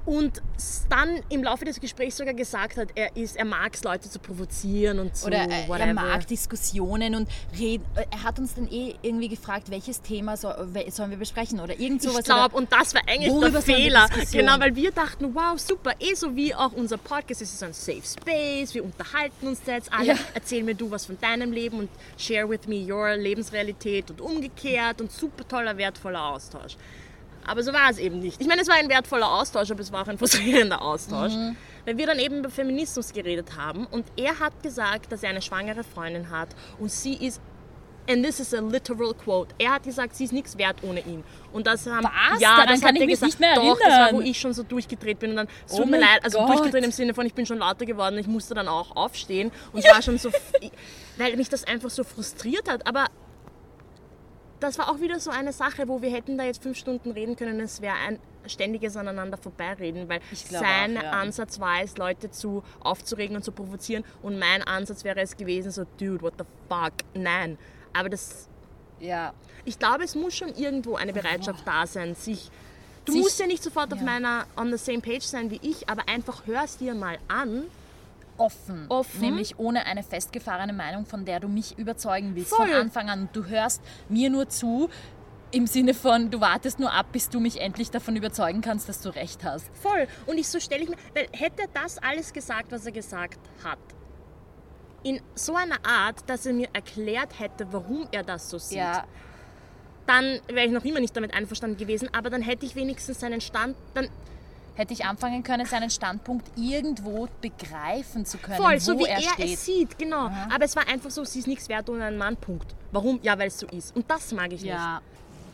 Und 0.07 0.43
dann 0.91 1.21
im 1.31 1.43
Laufe 1.43 1.65
des 1.65 1.81
Gesprächs 1.81 2.17
sogar 2.17 2.35
gesagt 2.35 2.77
hat, 2.77 2.89
er 2.95 3.17
ist, 3.17 3.37
er 3.37 3.45
mag 3.45 3.75
es, 3.75 3.83
Leute 3.85 4.11
zu 4.11 4.19
provozieren 4.19 4.99
und 4.99 5.17
so. 5.17 5.27
Oder 5.27 5.45
äh, 5.45 5.69
whatever. 5.69 5.79
er 5.87 5.95
mag 5.95 6.27
Diskussionen 6.27 7.15
und 7.15 7.29
reden. 7.59 7.85
Er 8.11 8.23
hat 8.23 8.39
uns 8.39 8.55
dann 8.55 8.69
eh 8.71 8.95
irgendwie 9.03 9.29
gefragt, 9.29 9.71
welches 9.71 10.03
Thema 10.03 10.37
soll, 10.37 10.55
sollen 10.91 11.11
wir 11.11 11.17
besprechen 11.17 11.61
oder 11.61 11.79
irgend 11.79 12.03
sowas. 12.03 12.21
Ich 12.21 12.25
glaube, 12.27 12.57
und 12.57 12.71
das 12.73 12.95
war 12.95 13.03
eigentlich 13.07 13.33
der 13.53 13.63
Fehler. 13.63 14.09
Genau, 14.33 14.59
weil 14.61 14.77
wir 14.77 14.91
dachten, 14.91 15.35
wow, 15.35 15.59
super, 15.59 15.93
eh 16.01 16.15
so 16.15 16.37
wie 16.37 16.55
auch 16.55 16.73
unser 16.73 16.99
Podcast, 16.99 17.41
es 17.43 17.55
ist 17.55 17.63
ein 17.63 17.73
Safe 17.73 18.03
Space, 18.03 18.75
wir 18.75 18.85
unterhalten 18.85 19.47
uns 19.47 19.63
da 19.65 19.73
jetzt 19.73 19.93
alle, 19.93 20.09
Ja. 20.09 20.15
erzähl 20.35 20.63
mir 20.63 20.75
du 20.75 20.91
was 20.91 21.07
von 21.07 21.19
deinem 21.21 21.53
Leben 21.53 21.79
und 21.79 21.89
share 22.19 22.49
with 22.49 22.67
me 22.67 22.85
your 22.93 23.17
Lebensrealität 23.17 24.11
und 24.11 24.21
umgekehrt 24.21 25.01
und 25.01 25.11
super 25.11 25.47
toller, 25.49 25.77
wertvoller 25.77 26.25
Austausch. 26.25 26.77
Aber 27.47 27.63
so 27.63 27.73
war 27.73 27.91
es 27.91 27.99
eben 27.99 28.21
nicht. 28.21 28.41
Ich 28.41 28.47
meine, 28.47 28.63
es 28.63 28.69
war 28.69 28.77
ein 28.77 28.89
wertvoller 28.89 29.31
Austausch, 29.31 29.71
aber 29.71 29.81
es 29.81 29.93
war 29.93 30.03
auch 30.03 30.09
ein 30.09 30.19
frustrierender 30.19 30.81
Austausch. 30.83 31.33
Mhm. 31.33 31.57
Weil 31.85 31.99
wir 31.99 32.07
dann 32.07 32.19
eben 32.19 32.39
über 32.39 32.51
Feminismus 32.51 33.13
geredet 33.13 33.57
haben 33.57 33.87
und 33.87 34.07
er 34.17 34.39
hat 34.41 34.63
gesagt, 34.63 35.13
dass 35.13 35.23
er 35.23 35.31
eine 35.31 35.43
schwangere 35.43 35.85
Freundin 35.85 36.31
hat 36.31 36.49
und 36.79 36.91
sie 36.91 37.15
ist 37.15 37.41
and 38.09 38.23
this 38.25 38.39
is 38.41 38.53
a 38.53 38.61
literal 38.61 39.15
quote. 39.15 39.55
Er 39.59 39.73
hat 39.73 39.83
gesagt, 39.83 40.15
sie 40.15 40.25
ist 40.25 40.33
nichts 40.33 40.59
wert 40.59 40.77
ohne 40.83 41.01
ihn. 41.01 41.25
Und 41.53 41.67
das 41.67 41.87
haben 41.87 42.05
Was? 42.05 42.41
ja, 42.41 42.57
Daran 42.57 42.69
das 42.69 42.81
kann 42.81 42.89
hat 42.91 42.95
ich 42.97 43.01
er 43.01 43.07
mich 43.07 43.21
gesagt. 43.21 43.23
nicht 43.33 43.41
mehr 43.41 43.55
Doch, 43.55 43.79
das 43.79 43.89
war, 43.89 43.99
wo 43.99 44.05
erinnern. 44.17 44.27
ich 44.27 44.39
schon 44.41 44.53
so 44.53 44.63
durchgedreht 44.63 45.19
bin 45.19 45.31
und 45.31 45.37
dann 45.37 45.49
Oh 45.71 45.79
tut 45.79 45.91
mir 45.91 46.01
leid, 46.01 46.21
also 46.23 46.39
Gott. 46.39 46.49
durchgedreht 46.51 46.85
im 46.85 46.91
Sinne 46.93 47.15
von 47.15 47.25
ich 47.27 47.33
bin 47.35 47.47
schon 47.47 47.59
lauter 47.59 47.87
geworden, 47.87 48.19
ich 48.19 48.27
musste 48.27 48.55
dann 48.55 48.69
auch 48.69 48.95
aufstehen 48.97 49.51
und 49.73 49.83
war 49.85 50.03
schon 50.03 50.19
so, 50.19 50.31
weil 51.17 51.37
mich 51.37 51.49
das 51.49 51.65
einfach 51.65 51.89
so 51.91 52.05
frustriert 52.05 52.69
hat. 52.71 52.87
Aber 52.87 53.07
das 54.61 54.79
war 54.79 54.89
auch 54.91 55.01
wieder 55.01 55.21
so 55.21 55.31
eine 55.31 55.53
Sache, 55.53 55.89
wo 55.89 56.01
wir 56.03 56.11
hätten 56.11 56.39
da 56.39 56.45
jetzt 56.45 56.63
fünf 56.63 56.79
Stunden 56.79 57.11
reden 57.11 57.37
können, 57.37 57.61
es 57.61 57.81
wäre 57.81 57.95
ein 58.07 58.19
ständiges 58.47 58.97
aneinander 58.97 59.39
vorbeireden, 59.39 60.09
weil 60.09 60.21
sein 60.33 60.99
auch, 60.99 61.03
ja. 61.03 61.11
Ansatz 61.13 61.61
war 61.61 61.83
es, 61.83 61.97
Leute 61.97 62.31
zu 62.31 62.63
aufzuregen 62.81 63.37
und 63.37 63.43
zu 63.43 63.53
provozieren 63.53 64.05
und 64.23 64.39
mein 64.39 64.63
Ansatz 64.63 65.05
wäre 65.05 65.21
es 65.21 65.37
gewesen, 65.37 65.71
so, 65.71 65.85
dude, 65.99 66.23
what 66.23 66.35
the 66.39 66.45
fuck, 66.69 66.93
nein. 67.15 67.59
Aber 67.93 68.09
das, 68.11 68.49
ja, 69.01 69.33
ich 69.65 69.79
glaube, 69.79 70.05
es 70.05 70.15
muss 70.15 70.35
schon 70.35 70.55
irgendwo 70.55 70.97
eine 70.97 71.13
Bereitschaft 71.13 71.67
da 71.67 71.87
sein, 71.87 72.15
sich, 72.15 72.51
du 73.05 73.13
Sich- 73.13 73.23
musst 73.23 73.41
ja 73.41 73.47
nicht 73.47 73.63
sofort 73.63 73.93
auf 73.93 74.01
ja. 74.01 74.05
meiner, 74.05 74.47
on 74.57 74.71
the 74.71 74.79
same 74.79 75.01
page 75.01 75.23
sein 75.25 75.51
wie 75.51 75.61
ich, 75.63 75.89
aber 75.89 76.09
einfach 76.09 76.47
hörst 76.47 76.81
dir 76.81 76.95
mal 76.95 77.19
an, 77.29 77.65
offen. 78.37 78.87
Offen. 78.89 79.21
Nämlich 79.21 79.59
ohne 79.59 79.87
eine 79.87 80.03
festgefahrene 80.03 80.73
Meinung, 80.73 81.07
von 81.07 81.25
der 81.25 81.41
du 81.41 81.49
mich 81.49 81.79
überzeugen 81.79 82.35
willst. 82.35 82.51
Voll. 82.51 82.67
Von 82.67 82.77
Anfang 82.77 83.11
an. 83.11 83.29
Du 83.33 83.47
hörst 83.47 83.83
mir 84.09 84.31
nur 84.31 84.49
zu. 84.49 84.89
Im 85.51 85.69
Sinne 85.69 85.95
von, 85.95 86.33
du 86.33 86.41
wartest 86.41 86.81
nur 86.81 86.93
ab, 86.93 87.07
bis 87.13 87.29
du 87.29 87.39
mich 87.39 87.61
endlich 87.61 87.91
davon 87.93 88.17
überzeugen 88.17 88.61
kannst, 88.61 88.89
dass 88.89 89.01
du 89.01 89.11
recht 89.11 89.45
hast. 89.45 89.67
Voll. 89.77 90.09
Und 90.27 90.37
ich 90.37 90.49
so 90.49 90.59
stelle 90.59 90.83
ich 90.83 90.89
mir, 90.89 90.97
weil 91.15 91.29
hätte 91.31 91.63
er 91.63 91.69
das 91.73 91.99
alles 91.99 92.33
gesagt, 92.33 92.73
was 92.73 92.85
er 92.87 92.93
gesagt 92.93 93.39
hat, 93.63 93.79
in 95.05 95.21
so 95.37 95.55
einer 95.55 95.79
Art, 95.87 96.29
dass 96.29 96.47
er 96.47 96.55
mir 96.55 96.69
erklärt 96.73 97.39
hätte, 97.39 97.69
warum 97.71 98.09
er 98.11 98.25
das 98.25 98.51
so 98.51 98.59
sieht, 98.59 98.81
dann 100.07 100.41
wäre 100.49 100.67
ich 100.67 100.73
noch 100.73 100.85
immer 100.85 100.99
nicht 100.99 101.17
damit 101.17 101.33
einverstanden 101.33 101.77
gewesen, 101.77 102.09
aber 102.13 102.31
dann 102.31 102.43
hätte 102.43 102.67
ich 102.67 102.75
wenigstens 102.75 103.21
seinen 103.21 103.41
Stand, 103.41 103.77
dann 103.95 104.09
hätte 104.75 104.93
ich 104.93 105.05
anfangen 105.05 105.43
können, 105.43 105.67
seinen 105.67 105.91
Standpunkt 105.91 106.51
irgendwo 106.57 107.29
begreifen 107.41 108.27
zu 108.27 108.39
können, 108.39 108.57
voll, 108.57 108.75
wo 108.75 108.79
so 108.79 108.99
wie 108.99 109.05
er, 109.05 109.19
er, 109.19 109.45
es 109.45 109.65
sieht, 109.65 109.99
genau. 109.99 110.31
Aber 110.53 110.65
es 110.65 110.75
war 110.75 110.87
einfach 110.89 111.11
so, 111.11 111.25
sie 111.25 111.39
ist 111.39 111.47
nichts 111.47 111.69
wert 111.69 111.89
ohne 111.89 112.05
einen 112.05 112.19
Mann, 112.19 112.37
Punkt. 112.37 112.75
Warum? 112.93 113.21
Ja, 113.23 113.39
weil 113.39 113.49
es 113.49 113.59
so 113.59 113.67
ist. 113.69 113.95
Und 113.95 114.11
das 114.11 114.33
mag 114.33 114.53
ich 114.53 114.63
nicht. 114.63 114.71
ja, 114.71 115.01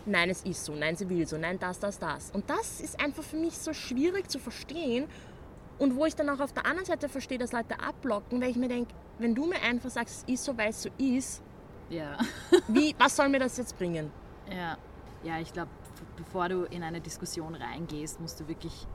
Nein, 0.07 0.31
es 0.31 0.43
ist 0.43 0.65
so, 0.65 0.75
nein, 0.75 0.97
sie 0.97 1.09
will 1.09 1.27
so, 1.27 1.37
nein, 1.37 1.59
das, 1.59 1.79
das, 1.79 1.99
das. 1.99 2.31
Und 2.31 2.49
das 2.49 2.81
ist 2.81 2.99
einfach 2.99 3.23
für 3.23 3.37
mich 3.37 3.57
so 3.57 3.73
schwierig 3.73 4.29
zu 4.31 4.39
verstehen. 4.39 5.07
Und 5.79 5.97
wo 5.97 6.05
ich 6.07 6.15
dann 6.15 6.29
auch 6.29 6.41
auf 6.41 6.53
der 6.53 6.67
anderen 6.67 6.87
Seite 6.87 7.09
verstehe, 7.09 7.39
dass 7.39 7.53
Leute 7.53 7.79
abblocken, 7.81 8.41
weil 8.41 8.50
ich 8.50 8.57
mir 8.57 8.69
denke, 8.69 8.93
wenn 9.19 9.35
du 9.35 9.47
mir 9.47 9.61
einfach 9.62 9.91
sagst, 9.91 10.25
es 10.27 10.35
ist 10.35 10.45
so, 10.45 10.57
weil 10.57 10.71
es 10.71 10.83
so 10.83 10.91
ist, 10.99 11.43
ja. 11.89 12.19
wie, 12.69 12.95
was 12.99 13.17
soll 13.17 13.29
mir 13.29 13.39
das 13.39 13.57
jetzt 13.57 13.77
bringen? 13.79 14.11
Ja, 14.50 14.77
ja 15.23 15.39
ich 15.41 15.53
glaube, 15.53 15.71
bevor 16.17 16.49
du 16.49 16.65
in 16.65 16.83
eine 16.83 17.00
Diskussion 17.00 17.55
reingehst, 17.55 18.21
musst 18.21 18.41
du 18.41 18.49
wirklich 18.49 18.87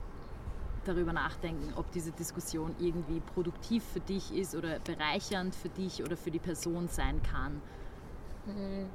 darüber 0.88 1.14
nachdenken, 1.14 1.74
ob 1.76 1.92
diese 1.92 2.12
Diskussion 2.12 2.76
irgendwie 2.80 3.20
produktiv 3.20 3.84
für 3.84 4.00
dich 4.00 4.34
ist 4.36 4.56
oder 4.56 4.80
bereichernd 4.80 5.56
für 5.56 5.70
dich 5.70 6.04
oder 6.04 6.18
für 6.18 6.32
die 6.32 6.40
Person 6.40 6.88
sein 6.88 7.22
kann. 7.24 7.62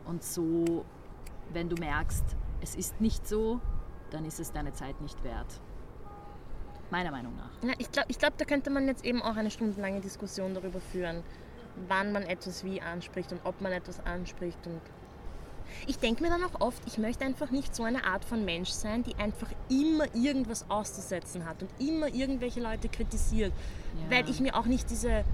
Und 0.06 0.22
so, 0.22 0.84
wenn 1.52 1.68
du 1.68 1.76
merkst, 1.76 2.24
es 2.60 2.74
ist 2.74 3.00
nicht 3.00 3.26
so, 3.26 3.60
dann 4.10 4.24
ist 4.24 4.40
es 4.40 4.52
deine 4.52 4.72
Zeit 4.72 5.00
nicht 5.00 5.22
wert. 5.24 5.60
Meiner 6.90 7.10
Meinung 7.10 7.36
nach. 7.36 7.50
Ja, 7.68 7.74
ich 7.78 7.90
glaube, 7.90 8.08
ich 8.10 8.18
glaub, 8.18 8.36
da 8.36 8.44
könnte 8.44 8.70
man 8.70 8.86
jetzt 8.86 9.04
eben 9.04 9.22
auch 9.22 9.36
eine 9.36 9.50
stundenlange 9.50 10.00
Diskussion 10.00 10.54
darüber 10.54 10.80
führen, 10.80 11.22
wann 11.88 12.12
man 12.12 12.24
etwas 12.24 12.64
wie 12.64 12.80
anspricht 12.80 13.32
und 13.32 13.40
ob 13.44 13.60
man 13.60 13.72
etwas 13.72 14.04
anspricht. 14.04 14.66
Und 14.66 14.80
ich 15.86 15.98
denke 15.98 16.22
mir 16.22 16.30
dann 16.30 16.42
auch 16.44 16.60
oft, 16.60 16.82
ich 16.86 16.98
möchte 16.98 17.24
einfach 17.24 17.50
nicht 17.50 17.74
so 17.74 17.82
eine 17.82 18.04
Art 18.04 18.24
von 18.24 18.44
Mensch 18.44 18.70
sein, 18.70 19.02
die 19.02 19.14
einfach 19.16 19.48
immer 19.68 20.04
irgendwas 20.14 20.64
auszusetzen 20.70 21.44
hat 21.46 21.62
und 21.62 21.70
immer 21.78 22.08
irgendwelche 22.08 22.60
Leute 22.60 22.88
kritisiert. 22.88 23.52
Ja. 24.08 24.16
Weil 24.16 24.28
ich 24.30 24.40
mir 24.40 24.54
auch 24.56 24.66
nicht 24.66 24.90
diese, 24.90 25.24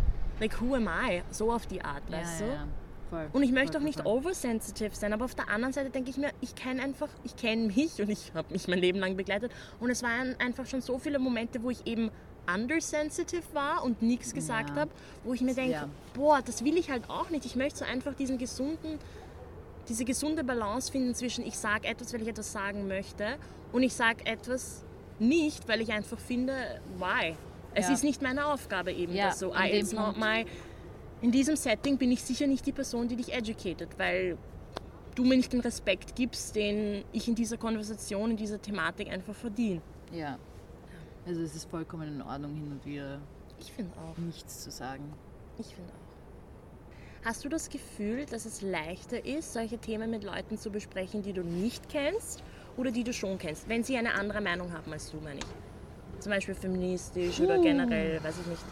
like, 0.40 0.60
who 0.60 0.74
am 0.74 0.88
I, 0.88 1.22
so 1.30 1.52
auf 1.52 1.66
die 1.66 1.82
Art, 1.82 2.02
Ja, 2.08 2.18
weißt 2.18 2.40
du? 2.40 2.44
ja. 2.46 2.66
Voll, 3.08 3.28
Und 3.32 3.44
ich 3.44 3.52
möchte 3.52 3.74
voll, 3.74 3.82
auch 3.82 3.84
nicht 3.84 4.00
voll. 4.00 4.06
oversensitive 4.18 4.90
sein, 4.96 5.12
aber 5.12 5.26
auf 5.26 5.36
der 5.36 5.48
anderen 5.48 5.72
Seite 5.72 5.90
denke 5.90 6.10
ich 6.10 6.16
mir, 6.16 6.30
ich 6.40 6.56
kenne 6.56 6.82
einfach, 6.82 7.08
ich 7.22 7.36
kenne 7.36 7.68
mich 7.68 8.00
und 8.02 8.10
ich 8.10 8.32
habe 8.34 8.52
mich 8.52 8.66
mein 8.66 8.80
Leben 8.80 8.98
lang 8.98 9.16
begleitet 9.16 9.52
und 9.78 9.90
es 9.90 10.02
waren 10.02 10.34
einfach 10.40 10.66
schon 10.66 10.80
so 10.80 10.98
viele 10.98 11.20
Momente, 11.20 11.62
wo 11.62 11.70
ich 11.70 11.86
eben 11.86 12.10
undersensitive 12.52 13.42
war 13.52 13.84
und 13.84 14.02
nichts 14.02 14.34
gesagt 14.34 14.76
habe, 14.76 14.90
wo 15.24 15.34
ich 15.34 15.40
mir 15.40 15.54
denke, 15.54 15.88
boah, 16.14 16.40
das 16.44 16.64
will 16.64 16.76
ich 16.76 16.90
halt 16.90 17.08
auch 17.08 17.30
nicht. 17.30 17.44
Ich 17.46 17.56
möchte 17.56 17.80
so 17.80 17.84
einfach 17.84 18.14
diesen 18.14 18.38
gesunden, 18.38 18.98
diese 19.88 20.04
gesunde 20.04 20.42
Balance 20.44 20.90
finden 20.90 21.14
zwischen 21.14 21.44
ich 21.46 21.56
sage 21.58 21.86
etwas, 21.88 22.12
weil 22.12 22.22
ich 22.22 22.28
etwas 22.28 22.52
sagen 22.52 22.86
möchte 22.88 23.36
und 23.72 23.82
ich 23.82 23.94
sage 23.94 24.24
etwas 24.26 24.84
nicht, 25.18 25.66
weil 25.68 25.80
ich 25.80 25.92
einfach 25.92 26.18
finde, 26.18 26.80
why? 26.98 27.34
Es 27.74 27.88
Ja. 27.88 27.94
ist 27.94 28.04
nicht 28.04 28.22
meine 28.22 28.46
Aufgabe 28.46 28.92
eben, 28.92 29.14
Ja, 29.14 29.26
das 29.28 29.38
so, 29.38 29.54
I, 29.54 29.70
it's 29.78 29.92
not 29.92 30.16
my 30.18 30.44
in 31.22 31.30
diesem 31.32 31.56
Setting 31.56 31.96
bin 31.96 32.12
ich 32.12 32.22
sicher 32.22 32.46
nicht 32.46 32.66
die 32.66 32.72
Person, 32.72 33.08
die 33.08 33.16
dich 33.16 33.32
educated, 33.32 33.88
weil 33.98 34.36
du 35.14 35.24
mir 35.24 35.36
nicht 35.36 35.50
den 35.52 35.60
Respekt 35.60 36.14
gibst, 36.14 36.54
den 36.54 37.04
ich 37.12 37.26
in 37.26 37.34
dieser 37.34 37.56
Konversation, 37.56 38.32
in 38.32 38.36
dieser 38.36 38.60
Thematik 38.60 39.08
einfach 39.10 39.34
verdiene. 39.34 39.80
Ja. 40.12 40.38
Also 41.26 41.40
es 41.40 41.56
ist 41.56 41.70
vollkommen 41.70 42.06
in 42.16 42.22
Ordnung, 42.22 42.54
hin 42.54 42.70
und 42.70 42.84
wieder 42.84 43.18
Ich 43.58 43.72
finde 43.72 43.92
auch. 43.98 44.16
nichts 44.18 44.62
zu 44.62 44.70
sagen. 44.70 45.10
Ich 45.58 45.66
finde 45.74 45.90
auch. 45.90 46.05
Hast 47.26 47.44
du 47.44 47.48
das 47.48 47.70
Gefühl, 47.70 48.24
dass 48.24 48.44
es 48.44 48.62
leichter 48.62 49.24
ist, 49.24 49.52
solche 49.52 49.78
Themen 49.78 50.12
mit 50.12 50.22
Leuten 50.22 50.56
zu 50.58 50.70
besprechen, 50.70 51.22
die 51.22 51.32
du 51.32 51.42
nicht 51.42 51.88
kennst 51.88 52.44
oder 52.76 52.92
die 52.92 53.02
du 53.02 53.12
schon 53.12 53.36
kennst, 53.36 53.68
wenn 53.68 53.82
sie 53.82 53.96
eine 53.96 54.14
andere 54.14 54.40
Meinung 54.40 54.72
haben 54.72 54.92
als 54.92 55.10
du, 55.10 55.16
meine 55.16 55.40
ich? 55.40 56.20
Zum 56.20 56.30
Beispiel 56.30 56.54
feministisch 56.54 57.40
oder 57.40 57.58
generell, 57.58 58.22
weiß 58.22 58.36
ich 58.42 58.46
nicht, 58.46 58.62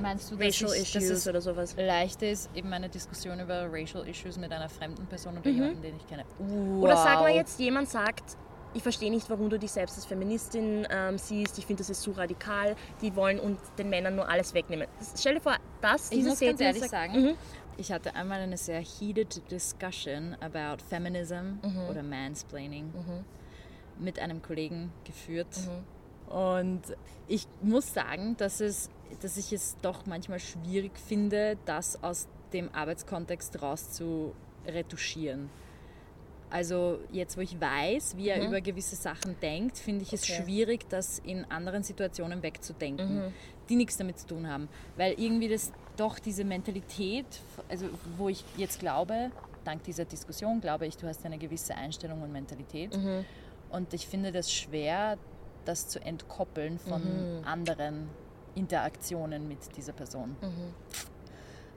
Meinst 0.00 0.30
du, 0.30 0.36
dass, 0.36 0.46
Racial 0.46 0.72
ich, 0.74 0.92
dass 0.92 1.02
Issues 1.02 1.18
es 1.18 1.26
oder 1.26 1.40
sowas? 1.40 1.74
leichter 1.76 2.30
ist, 2.30 2.50
eben 2.54 2.72
eine 2.72 2.88
Diskussion 2.88 3.40
über 3.40 3.66
Racial 3.68 4.06
Issues 4.08 4.38
mit 4.38 4.52
einer 4.52 4.68
fremden 4.68 5.06
Person 5.06 5.36
oder 5.36 5.50
jemandem, 5.50 5.82
den 5.82 5.96
ich 5.96 6.06
kenne? 6.06 6.24
Oder 6.80 6.96
sag 6.96 7.18
mal 7.18 7.30
Wow. 7.30 7.36
jetzt, 7.38 7.58
jemand 7.58 7.88
sagt, 7.88 8.36
ich 8.74 8.82
verstehe 8.82 9.10
nicht, 9.10 9.28
warum 9.30 9.50
du 9.50 9.58
dich 9.58 9.70
selbst 9.70 9.96
als 9.96 10.04
Feministin 10.04 10.86
ähm, 10.90 11.16
siehst, 11.16 11.58
ich 11.58 11.66
finde, 11.66 11.80
das 11.80 11.90
ist 11.90 12.02
zu 12.02 12.10
radikal, 12.12 12.74
die 13.02 13.14
wollen 13.14 13.38
und 13.38 13.58
den 13.78 13.88
Männern 13.88 14.16
nur 14.16 14.28
alles 14.28 14.52
wegnehmen. 14.52 14.86
Das, 14.98 15.14
stell 15.20 15.34
dir 15.34 15.40
vor, 15.40 15.56
das, 15.80 16.10
Ich 16.10 16.16
dieses 16.16 16.30
muss 16.30 16.40
ganz 16.40 16.60
ehrlich 16.60 16.84
sagen, 16.84 17.12
Mhm. 17.22 17.34
Ich 17.78 17.92
hatte 17.92 18.14
einmal 18.14 18.40
eine 18.40 18.56
sehr 18.56 18.80
heated 18.80 19.50
discussion 19.50 20.36
about 20.40 20.82
feminism 20.88 21.58
oder 21.90 22.02
mansplaining 22.02 22.92
mit 23.98 24.18
einem 24.18 24.42
Kollegen 24.42 24.92
geführt. 25.04 25.48
Und 26.28 26.82
ich 27.28 27.46
muss 27.62 27.92
sagen, 27.92 28.36
dass, 28.38 28.60
es, 28.60 28.90
dass 29.20 29.36
ich 29.36 29.52
es 29.52 29.76
doch 29.82 30.06
manchmal 30.06 30.40
schwierig 30.40 30.98
finde, 30.98 31.56
das 31.64 32.02
aus 32.02 32.28
dem 32.52 32.70
Arbeitskontext 32.74 33.60
raus 33.62 33.90
zu 33.92 34.34
retuschieren. 34.66 35.50
Also 36.50 37.00
jetzt, 37.10 37.36
wo 37.36 37.40
ich 37.40 37.60
weiß, 37.60 38.16
wie 38.16 38.28
er 38.28 38.46
über 38.46 38.60
gewisse 38.60 38.94
Sachen 38.94 39.34
denkt, 39.40 39.76
finde 39.76 40.02
ich 40.02 40.12
es 40.12 40.22
Okay. 40.22 40.42
schwierig, 40.44 40.88
das 40.88 41.18
in 41.18 41.44
anderen 41.50 41.82
Situationen 41.82 42.42
wegzudenken, 42.42 43.32
die 43.68 43.74
nichts 43.76 43.96
damit 43.96 44.18
zu 44.20 44.28
tun 44.28 44.48
haben. 44.48 44.68
Weil 44.96 45.14
irgendwie 45.18 45.48
das 45.48 45.72
doch 45.96 46.18
diese 46.18 46.44
Mentalität, 46.44 47.26
also 47.68 47.86
wo 48.16 48.28
ich 48.28 48.44
jetzt 48.56 48.80
glaube, 48.80 49.30
dank 49.64 49.82
dieser 49.84 50.04
Diskussion 50.04 50.60
glaube 50.60 50.86
ich, 50.86 50.96
du 50.96 51.06
hast 51.06 51.24
eine 51.24 51.38
gewisse 51.38 51.74
Einstellung 51.74 52.22
und 52.22 52.32
Mentalität. 52.32 52.98
Und 53.70 53.92
ich 53.94 54.06
finde 54.06 54.32
das 54.32 54.52
schwer, 54.52 55.18
das 55.64 55.88
zu 55.88 56.00
entkoppeln 56.00 56.78
von 56.78 57.02
anderen 57.44 58.08
Interaktionen 58.54 59.48
mit 59.48 59.58
dieser 59.76 59.92
Person. 59.92 60.36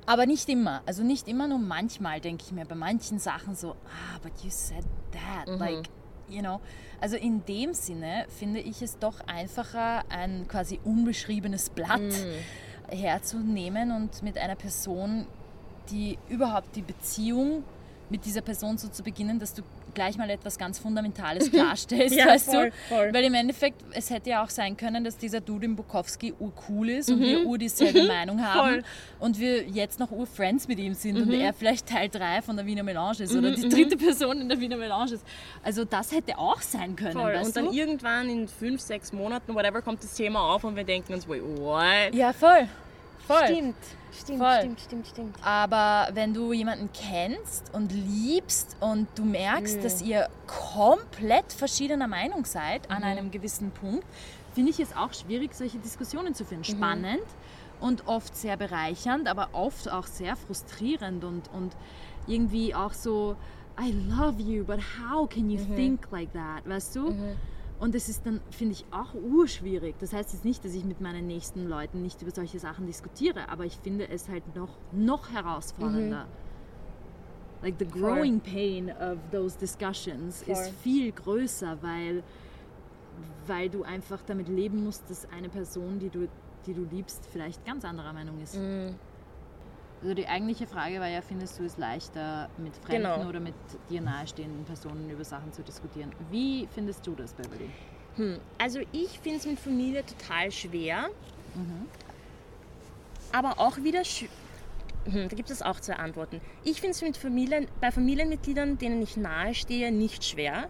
Aber 0.05 0.25
nicht 0.25 0.47
immer. 0.47 0.81
Also 0.85 1.03
nicht 1.03 1.27
immer, 1.27 1.47
nur 1.47 1.59
manchmal 1.59 2.21
denke 2.21 2.43
ich 2.45 2.51
mir 2.51 2.65
bei 2.65 2.75
manchen 2.75 3.19
Sachen 3.19 3.55
so, 3.55 3.71
ah, 3.71 4.19
but 4.23 4.31
you 4.43 4.49
said 4.49 4.85
that. 5.11 5.59
Like, 5.59 5.89
you 6.29 6.41
know, 6.41 6.61
also 7.01 7.17
in 7.17 7.43
dem 7.45 7.73
Sinne 7.73 8.25
finde 8.29 8.59
ich 8.59 8.81
es 8.81 8.97
doch 8.99 9.19
einfacher, 9.27 10.03
ein 10.09 10.47
quasi 10.47 10.79
unbeschriebenes 10.83 11.69
Blatt 11.69 12.01
mm. 12.01 12.31
Herzunehmen 12.89 13.91
und 13.91 14.23
mit 14.23 14.37
einer 14.37 14.55
Person, 14.55 15.25
die 15.89 16.17
überhaupt 16.29 16.75
die 16.75 16.81
Beziehung 16.81 17.63
mit 18.09 18.25
dieser 18.25 18.41
Person 18.41 18.77
so 18.77 18.87
zu 18.87 19.03
beginnen, 19.03 19.39
dass 19.39 19.53
du 19.53 19.63
gleich 19.97 20.15
mal 20.15 20.29
etwas 20.29 20.59
ganz 20.59 20.77
Fundamentales 20.77 21.51
klarstellst, 21.51 22.15
ja, 22.15 22.27
weißt 22.27 22.51
voll, 22.51 22.69
du? 22.69 22.95
Voll. 22.95 23.13
Weil 23.13 23.23
im 23.25 23.33
Endeffekt, 23.33 23.81
es 23.93 24.11
hätte 24.11 24.29
ja 24.29 24.43
auch 24.43 24.49
sein 24.49 24.77
können, 24.77 25.03
dass 25.03 25.17
dieser 25.17 25.41
Dude 25.41 25.65
in 25.65 25.75
Bukowski 25.75 26.35
urcool 26.39 26.89
ist 26.89 27.09
mhm. 27.09 27.15
und 27.15 27.21
wir 27.21 27.45
ur 27.45 27.57
dieselbe 27.57 28.03
mhm. 28.03 28.07
Meinung 28.15 28.45
haben 28.45 28.69
voll. 28.69 28.83
und 29.19 29.39
wir 29.39 29.63
jetzt 29.63 29.99
noch 29.99 30.11
ur-Friends 30.11 30.67
mit 30.67 30.77
ihm 30.77 30.93
sind 30.93 31.15
mhm. 31.15 31.23
und 31.23 31.33
er 31.33 31.51
vielleicht 31.51 31.87
Teil 31.87 32.09
3 32.09 32.43
von 32.43 32.55
der 32.55 32.67
Wiener 32.67 32.83
Melange 32.83 33.23
ist 33.23 33.35
oder 33.35 33.49
mhm, 33.49 33.55
die 33.55 33.65
mhm. 33.65 33.69
dritte 33.71 33.97
Person 33.97 34.39
in 34.39 34.49
der 34.49 34.59
Wiener 34.59 34.77
Melange 34.77 35.13
ist. 35.13 35.25
Also 35.63 35.83
das 35.83 36.11
hätte 36.11 36.37
auch 36.37 36.61
sein 36.61 36.95
können, 36.95 37.13
Voll. 37.13 37.33
Weißt 37.33 37.47
und 37.47 37.55
dann 37.57 37.65
du? 37.65 37.71
irgendwann 37.71 38.29
in 38.29 38.47
fünf, 38.47 38.79
sechs 38.81 39.11
Monaten, 39.11 39.55
whatever, 39.55 39.81
kommt 39.81 40.03
das 40.03 40.13
Thema 40.13 40.53
auf 40.53 40.63
und 40.63 40.75
wir 40.75 40.83
denken 40.83 41.13
uns, 41.13 41.27
wait, 41.27 41.41
what? 41.41 42.13
Ja, 42.13 42.33
voll. 42.33 42.67
Voll. 43.27 43.45
Stimmt. 43.45 43.75
Stimmt, 44.17 44.39
Voll. 44.39 44.59
stimmt, 44.59 44.79
stimmt, 44.79 45.07
stimmt. 45.07 45.35
Aber 45.43 46.07
wenn 46.13 46.33
du 46.33 46.53
jemanden 46.53 46.89
kennst 46.91 47.71
und 47.73 47.91
liebst 47.91 48.75
und 48.79 49.07
du 49.15 49.23
merkst, 49.25 49.77
mhm. 49.77 49.83
dass 49.83 50.01
ihr 50.01 50.27
komplett 50.47 51.53
verschiedener 51.53 52.07
Meinung 52.07 52.45
seid 52.45 52.89
an 52.89 52.99
mhm. 52.99 53.03
einem 53.03 53.31
gewissen 53.31 53.71
Punkt, 53.71 54.05
finde 54.55 54.71
ich 54.71 54.79
es 54.79 54.95
auch 54.95 55.13
schwierig, 55.13 55.53
solche 55.53 55.77
Diskussionen 55.77 56.33
zu 56.33 56.45
finden. 56.45 56.71
Mhm. 56.71 56.77
Spannend 56.77 57.23
und 57.79 58.07
oft 58.07 58.35
sehr 58.35 58.57
bereichernd, 58.57 59.27
aber 59.27 59.49
oft 59.51 59.91
auch 59.91 60.07
sehr 60.07 60.35
frustrierend 60.35 61.23
und, 61.23 61.51
und 61.53 61.75
irgendwie 62.25 62.73
auch 62.73 62.93
so, 62.93 63.35
I 63.79 63.91
love 63.91 64.41
you, 64.41 64.63
but 64.63 64.79
how 64.79 65.29
can 65.29 65.51
you 65.51 65.59
mhm. 65.59 65.75
think 65.75 66.07
like 66.11 66.33
that? 66.33 66.67
Weißt 66.67 66.95
du? 66.95 67.13
Und 67.79 67.93
es 67.93 68.09
ist 68.09 68.25
dann, 68.25 68.41
finde 68.49 68.73
ich, 68.73 68.85
auch 68.91 69.13
urschwierig. 69.13 69.95
Das 69.99 70.11
heißt 70.11 70.33
jetzt 70.33 70.45
nicht, 70.45 70.65
dass 70.65 70.73
ich 70.73 70.83
mit 70.83 70.99
meinen 70.99 71.27
nächsten 71.27 71.67
Leuten 71.67 72.01
nicht 72.01 72.21
über 72.21 72.31
solche 72.31 72.59
Sachen 72.59 72.87
diskutiere, 72.87 73.49
aber 73.49 73.65
ich 73.65 73.77
finde 73.77 74.09
es 74.09 74.27
halt 74.27 74.55
noch, 74.55 74.77
noch 74.91 75.31
herausfordernder. 75.31 76.25
Mhm. 76.25 77.63
Like 77.63 77.75
the 77.79 77.85
growing 77.85 78.41
Voll. 78.41 78.53
pain 78.53 78.89
of 78.89 79.17
those 79.31 79.57
discussions 79.57 80.43
Voll. 80.43 80.53
ist 80.53 80.69
viel 80.81 81.11
größer, 81.11 81.77
weil, 81.81 82.23
weil 83.45 83.69
du 83.69 83.83
einfach 83.83 84.21
damit 84.25 84.47
leben 84.47 84.83
musst, 84.83 85.09
dass 85.09 85.27
eine 85.31 85.49
Person, 85.49 85.99
die 85.99 86.09
du, 86.09 86.27
die 86.65 86.73
du 86.73 86.83
liebst, 86.83 87.27
vielleicht 87.31 87.63
ganz 87.65 87.85
anderer 87.85 88.13
Meinung 88.13 88.39
ist. 88.41 88.55
Mhm. 88.55 88.95
Also 90.01 90.13
die 90.13 90.27
eigentliche 90.27 90.67
Frage 90.67 90.99
war 90.99 91.07
ja, 91.07 91.21
findest 91.21 91.59
du 91.59 91.63
es 91.63 91.77
leichter, 91.77 92.49
mit 92.57 92.75
Fremden 92.77 93.03
genau. 93.03 93.27
oder 93.27 93.39
mit 93.39 93.55
dir 93.89 94.01
nahestehenden 94.01 94.63
Personen 94.65 95.09
über 95.09 95.23
Sachen 95.23 95.51
zu 95.53 95.63
diskutieren? 95.63 96.11
Wie 96.29 96.67
findest 96.73 97.05
du 97.07 97.15
das, 97.15 97.33
Beverly? 97.33 97.69
Hm. 98.15 98.39
Also 98.59 98.79
ich 98.91 99.19
finde 99.19 99.39
es 99.39 99.45
mit 99.45 99.59
Familie 99.59 100.05
total 100.05 100.51
schwer. 100.51 101.09
Mhm. 101.55 101.87
Aber 103.31 103.59
auch 103.59 103.77
wieder 103.77 104.03
hm, 104.03 105.29
da 105.29 105.35
gibt 105.35 105.49
es 105.49 105.61
auch 105.61 105.79
zwei 105.79 105.95
Antworten. 105.95 106.41
Ich 106.63 106.81
finde 106.81 106.91
es 106.91 107.01
mit 107.01 107.17
Familien, 107.17 107.67
bei 107.79 107.91
Familienmitgliedern, 107.91 108.77
denen 108.77 109.01
ich 109.01 109.17
nahestehe, 109.17 109.91
nicht 109.91 110.23
schwer. 110.23 110.69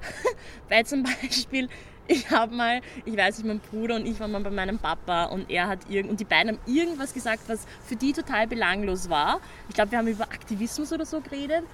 Weil 0.68 0.86
zum 0.86 1.02
Beispiel 1.02 1.68
ich 2.08 2.30
habe 2.30 2.54
mal, 2.54 2.80
ich 3.04 3.16
weiß 3.16 3.38
nicht, 3.38 3.46
mein 3.46 3.60
Bruder 3.60 3.96
und 3.96 4.06
ich 4.06 4.18
waren 4.20 4.32
mal 4.32 4.40
bei 4.40 4.50
meinem 4.50 4.78
Papa 4.78 5.24
und 5.24 5.50
er 5.50 5.68
hat 5.68 5.88
irgend 5.88 6.10
und 6.10 6.20
die 6.20 6.24
beiden 6.24 6.56
haben 6.56 6.72
irgendwas 6.72 7.12
gesagt, 7.12 7.42
was 7.48 7.66
für 7.84 7.96
die 7.96 8.12
total 8.12 8.46
belanglos 8.46 9.08
war. 9.08 9.40
Ich 9.68 9.74
glaube, 9.74 9.90
wir 9.92 9.98
haben 9.98 10.08
über 10.08 10.24
Aktivismus 10.24 10.92
oder 10.92 11.06
so 11.06 11.20
geredet. 11.20 11.64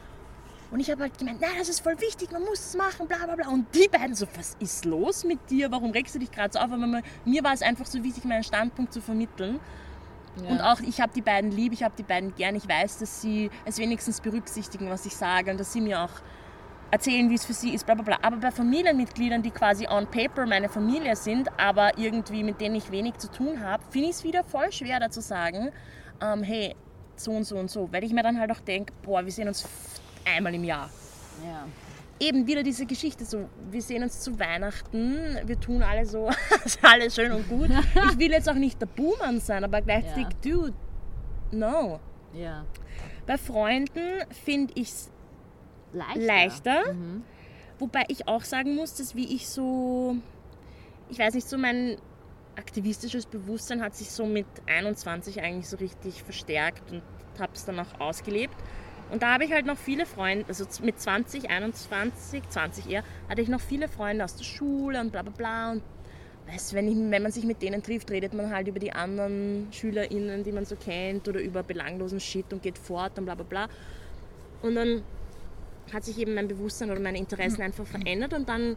Und 0.70 0.80
ich 0.80 0.90
habe 0.90 1.02
halt 1.02 1.18
gemeint, 1.18 1.38
nein, 1.38 1.50
das 1.58 1.68
ist 1.68 1.80
voll 1.80 2.00
wichtig, 2.00 2.32
man 2.32 2.42
muss 2.44 2.58
es 2.58 2.74
machen, 2.74 3.06
bla 3.06 3.18
bla 3.26 3.36
bla. 3.36 3.48
Und 3.48 3.66
die 3.74 3.88
beiden 3.88 4.14
so, 4.14 4.26
was 4.34 4.56
ist 4.58 4.86
los 4.86 5.22
mit 5.22 5.50
dir? 5.50 5.70
Warum 5.70 5.90
regst 5.90 6.14
du 6.14 6.18
dich 6.18 6.32
gerade 6.32 6.54
so 6.54 6.60
auf? 6.60 6.72
Aber 6.72 7.02
mir 7.26 7.44
war 7.44 7.52
es 7.52 7.60
einfach 7.60 7.84
so 7.84 8.02
wichtig, 8.02 8.24
meinen 8.24 8.42
Standpunkt 8.42 8.90
zu 8.90 9.02
vermitteln. 9.02 9.60
Ja. 10.42 10.48
Und 10.48 10.60
auch 10.62 10.80
ich 10.80 11.02
habe 11.02 11.12
die 11.14 11.20
beiden 11.20 11.50
lieb, 11.50 11.74
ich 11.74 11.82
habe 11.82 11.92
die 11.98 12.02
beiden 12.02 12.34
gern. 12.34 12.54
Ich 12.54 12.66
weiß, 12.66 12.98
dass 13.00 13.20
sie 13.20 13.50
es 13.66 13.76
wenigstens 13.76 14.22
berücksichtigen, 14.22 14.88
was 14.88 15.04
ich 15.04 15.14
sage 15.14 15.50
und 15.50 15.60
dass 15.60 15.74
sie 15.74 15.82
mir 15.82 16.00
auch 16.00 16.22
erzählen, 16.92 17.28
wie 17.30 17.34
es 17.34 17.46
für 17.46 17.54
sie 17.54 17.74
ist, 17.74 17.86
bla 17.86 17.94
bla 17.94 18.04
bla. 18.04 18.18
Aber 18.22 18.36
bei 18.36 18.50
Familienmitgliedern, 18.50 19.42
die 19.42 19.50
quasi 19.50 19.88
on 19.88 20.06
paper 20.06 20.46
meine 20.46 20.68
Familie 20.68 21.16
sind, 21.16 21.48
aber 21.58 21.96
irgendwie 21.98 22.44
mit 22.44 22.60
denen 22.60 22.76
ich 22.76 22.90
wenig 22.92 23.16
zu 23.16 23.30
tun 23.30 23.60
habe, 23.60 23.82
finde 23.90 24.10
ich 24.10 24.16
es 24.16 24.24
wieder 24.24 24.44
voll 24.44 24.70
schwer 24.70 25.00
da 25.00 25.10
zu 25.10 25.22
sagen, 25.22 25.70
ähm, 26.20 26.42
hey, 26.42 26.76
so 27.16 27.32
und 27.32 27.44
so 27.44 27.56
und 27.56 27.70
so. 27.70 27.90
Weil 27.90 28.04
ich 28.04 28.12
mir 28.12 28.22
dann 28.22 28.38
halt 28.38 28.52
auch 28.52 28.60
denke, 28.60 28.92
boah, 29.02 29.24
wir 29.24 29.32
sehen 29.32 29.48
uns 29.48 29.66
einmal 30.36 30.54
im 30.54 30.64
Jahr. 30.64 30.90
Ja. 31.42 31.64
Eben 32.20 32.46
wieder 32.46 32.62
diese 32.62 32.84
Geschichte, 32.84 33.24
so, 33.24 33.48
wir 33.70 33.82
sehen 33.82 34.02
uns 34.02 34.20
zu 34.20 34.38
Weihnachten, 34.38 35.38
wir 35.46 35.58
tun 35.58 35.82
alle 35.82 36.04
so, 36.04 36.28
ist 36.64 36.78
alles 36.84 37.14
schön 37.14 37.32
und 37.32 37.48
gut. 37.48 37.70
Ich 38.12 38.18
will 38.18 38.30
jetzt 38.30 38.50
auch 38.50 38.54
nicht 38.54 38.80
der 38.80 38.86
Buhmann 38.86 39.40
sein, 39.40 39.64
aber 39.64 39.80
gleichzeitig, 39.80 40.26
ja. 40.44 40.52
dude, 40.52 40.74
no. 41.52 42.00
Ja. 42.34 42.66
Bei 43.26 43.38
Freunden 43.38 44.20
finde 44.44 44.74
ich 44.76 44.88
es 44.90 45.11
leichter. 45.92 46.20
leichter. 46.20 46.92
Mhm. 46.92 47.22
Wobei 47.78 48.04
ich 48.08 48.28
auch 48.28 48.44
sagen 48.44 48.74
muss, 48.74 48.94
dass 48.94 49.14
wie 49.14 49.34
ich 49.34 49.48
so, 49.48 50.16
ich 51.08 51.18
weiß 51.18 51.34
nicht, 51.34 51.48
so 51.48 51.58
mein 51.58 51.96
aktivistisches 52.56 53.26
Bewusstsein 53.26 53.82
hat 53.82 53.94
sich 53.94 54.10
so 54.10 54.26
mit 54.26 54.46
21 54.66 55.40
eigentlich 55.42 55.68
so 55.68 55.76
richtig 55.78 56.22
verstärkt 56.22 56.90
und 56.92 57.02
habe 57.38 57.52
es 57.54 57.64
dann 57.64 57.80
auch 57.80 58.00
ausgelebt. 58.00 58.54
Und 59.10 59.22
da 59.22 59.34
habe 59.34 59.44
ich 59.44 59.52
halt 59.52 59.66
noch 59.66 59.76
viele 59.76 60.06
Freunde, 60.06 60.46
also 60.48 60.64
mit 60.82 60.98
20, 61.00 61.50
21, 61.50 62.48
20 62.48 62.90
eher, 62.90 63.04
hatte 63.28 63.42
ich 63.42 63.48
noch 63.48 63.60
viele 63.60 63.88
Freunde 63.88 64.24
aus 64.24 64.36
der 64.36 64.44
Schule 64.44 65.00
und 65.00 65.12
bla 65.12 65.22
bla 65.22 65.32
bla. 65.32 65.72
Und 65.72 65.82
weißt, 66.46 66.72
wenn, 66.74 66.88
ich, 66.88 66.96
wenn 67.10 67.22
man 67.22 67.32
sich 67.32 67.44
mit 67.44 67.62
denen 67.62 67.82
trifft, 67.82 68.10
redet 68.10 68.32
man 68.32 68.54
halt 68.54 68.68
über 68.68 68.78
die 68.78 68.92
anderen 68.92 69.68
SchülerInnen, 69.70 70.44
die 70.44 70.52
man 70.52 70.64
so 70.64 70.76
kennt 70.76 71.28
oder 71.28 71.40
über 71.40 71.62
belanglosen 71.62 72.20
Shit 72.20 72.52
und 72.52 72.62
geht 72.62 72.78
fort 72.78 73.18
und 73.18 73.26
bla 73.26 73.34
bla 73.34 73.44
bla. 73.44 73.68
Und 74.62 74.76
dann 74.76 75.02
hat 75.92 76.04
sich 76.04 76.18
eben 76.18 76.34
mein 76.34 76.48
Bewusstsein 76.48 76.90
oder 76.90 77.00
meine 77.00 77.18
Interessen 77.18 77.58
mhm. 77.58 77.66
einfach 77.66 77.86
verändert 77.86 78.34
und 78.34 78.48
dann 78.48 78.76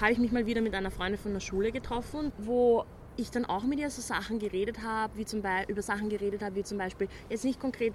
habe 0.00 0.12
ich 0.12 0.18
mich 0.18 0.32
mal 0.32 0.46
wieder 0.46 0.60
mit 0.60 0.74
einer 0.74 0.90
Freundin 0.90 1.18
von 1.18 1.32
der 1.32 1.40
Schule 1.40 1.72
getroffen, 1.72 2.32
wo 2.38 2.84
ich 3.16 3.30
dann 3.30 3.44
auch 3.44 3.64
mit 3.64 3.80
ihr 3.80 3.90
so 3.90 4.00
Sachen 4.00 4.38
geredet 4.38 4.82
habe, 4.82 5.16
wie 5.16 5.24
zum 5.24 5.42
Beispiel 5.42 5.72
über 5.72 5.82
Sachen 5.82 6.08
geredet 6.08 6.42
habe, 6.42 6.54
wie 6.54 6.62
zum 6.62 6.78
Beispiel 6.78 7.08
jetzt 7.28 7.44
nicht 7.44 7.58
konkret 7.58 7.94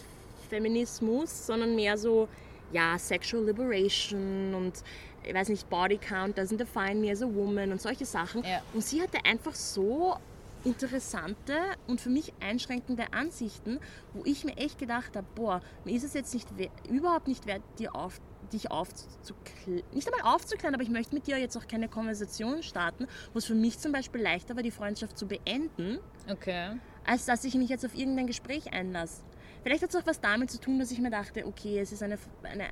Feminismus, 0.50 1.48
sondern 1.48 1.76
mehr 1.76 1.98
so 1.98 2.28
ja 2.74 2.98
Sexual 2.98 3.46
Liberation 3.46 4.54
und 4.54 4.84
ich 5.24 5.34
weiß 5.34 5.50
nicht 5.50 5.69
Body 5.69 5.98
Count 5.98 6.38
doesn't 6.38 6.58
define 6.58 6.96
me 6.96 7.12
as 7.12 7.22
a 7.22 7.28
woman 7.34 7.72
und 7.72 7.82
solche 7.82 8.06
Sachen. 8.06 8.43
Ja. 8.43 8.62
Und 8.74 8.84
sie 8.84 9.02
hatte 9.02 9.24
einfach 9.24 9.56
so 9.56 10.17
interessante 10.63 11.54
und 11.88 12.02
für 12.02 12.10
mich 12.10 12.34
einschränkende 12.39 13.13
Ansichten, 13.13 13.80
wo 14.13 14.23
ich 14.26 14.43
mir 14.43 14.58
echt 14.58 14.80
gedacht 14.80 15.15
habe, 15.15 15.28
boah, 15.36 15.62
mir 15.86 15.95
ist 15.95 16.04
es 16.04 16.13
jetzt 16.13 16.34
nicht 16.34 16.47
überhaupt 16.89 17.28
nicht 17.28 17.45
wert, 17.45 17.62
dir 17.80 17.95
auf, 17.95 18.21
dich 18.52 18.71
aufzuklären, 18.71 19.84
nicht 19.93 20.12
einmal 20.12 20.34
aufzuklären, 20.34 20.73
aber 20.73 20.84
ich 20.84 20.89
möchte 20.89 21.13
mit 21.13 21.28
dir 21.28 21.38
jetzt 21.38 21.58
auch 21.58 21.67
keine 21.67 21.89
Konversation 21.89 22.63
starten, 22.63 23.08
wo 23.34 23.39
es 23.39 23.45
für 23.45 23.56
mich 23.56 23.80
zum 23.80 23.91
Beispiel 23.91 24.21
leichter 24.21 24.56
war, 24.56 24.63
die 24.63 24.71
Freundschaft 24.71 25.17
zu 25.17 25.28
beenden, 25.28 25.99
okay. 26.30 26.80
als 27.06 27.26
dass 27.26 27.43
ich 27.43 27.56
mich 27.56 27.69
jetzt 27.69 27.86
auf 27.86 27.95
irgendein 27.95 28.28
Gespräch 28.28 28.73
einlasse. 28.73 29.23
Vielleicht 29.63 29.82
hat 29.82 29.89
es 29.89 29.95
auch 29.95 30.06
was 30.06 30.19
damit 30.19 30.52
zu 30.52 30.60
tun, 30.60 30.80
dass 30.80 30.91
ich 30.91 30.99
mir 30.99 31.10
dachte, 31.10 31.45
okay, 31.45 31.80
es 31.80 31.91
ist 31.91 32.04
eine, 32.04 32.17
eine 32.43 32.67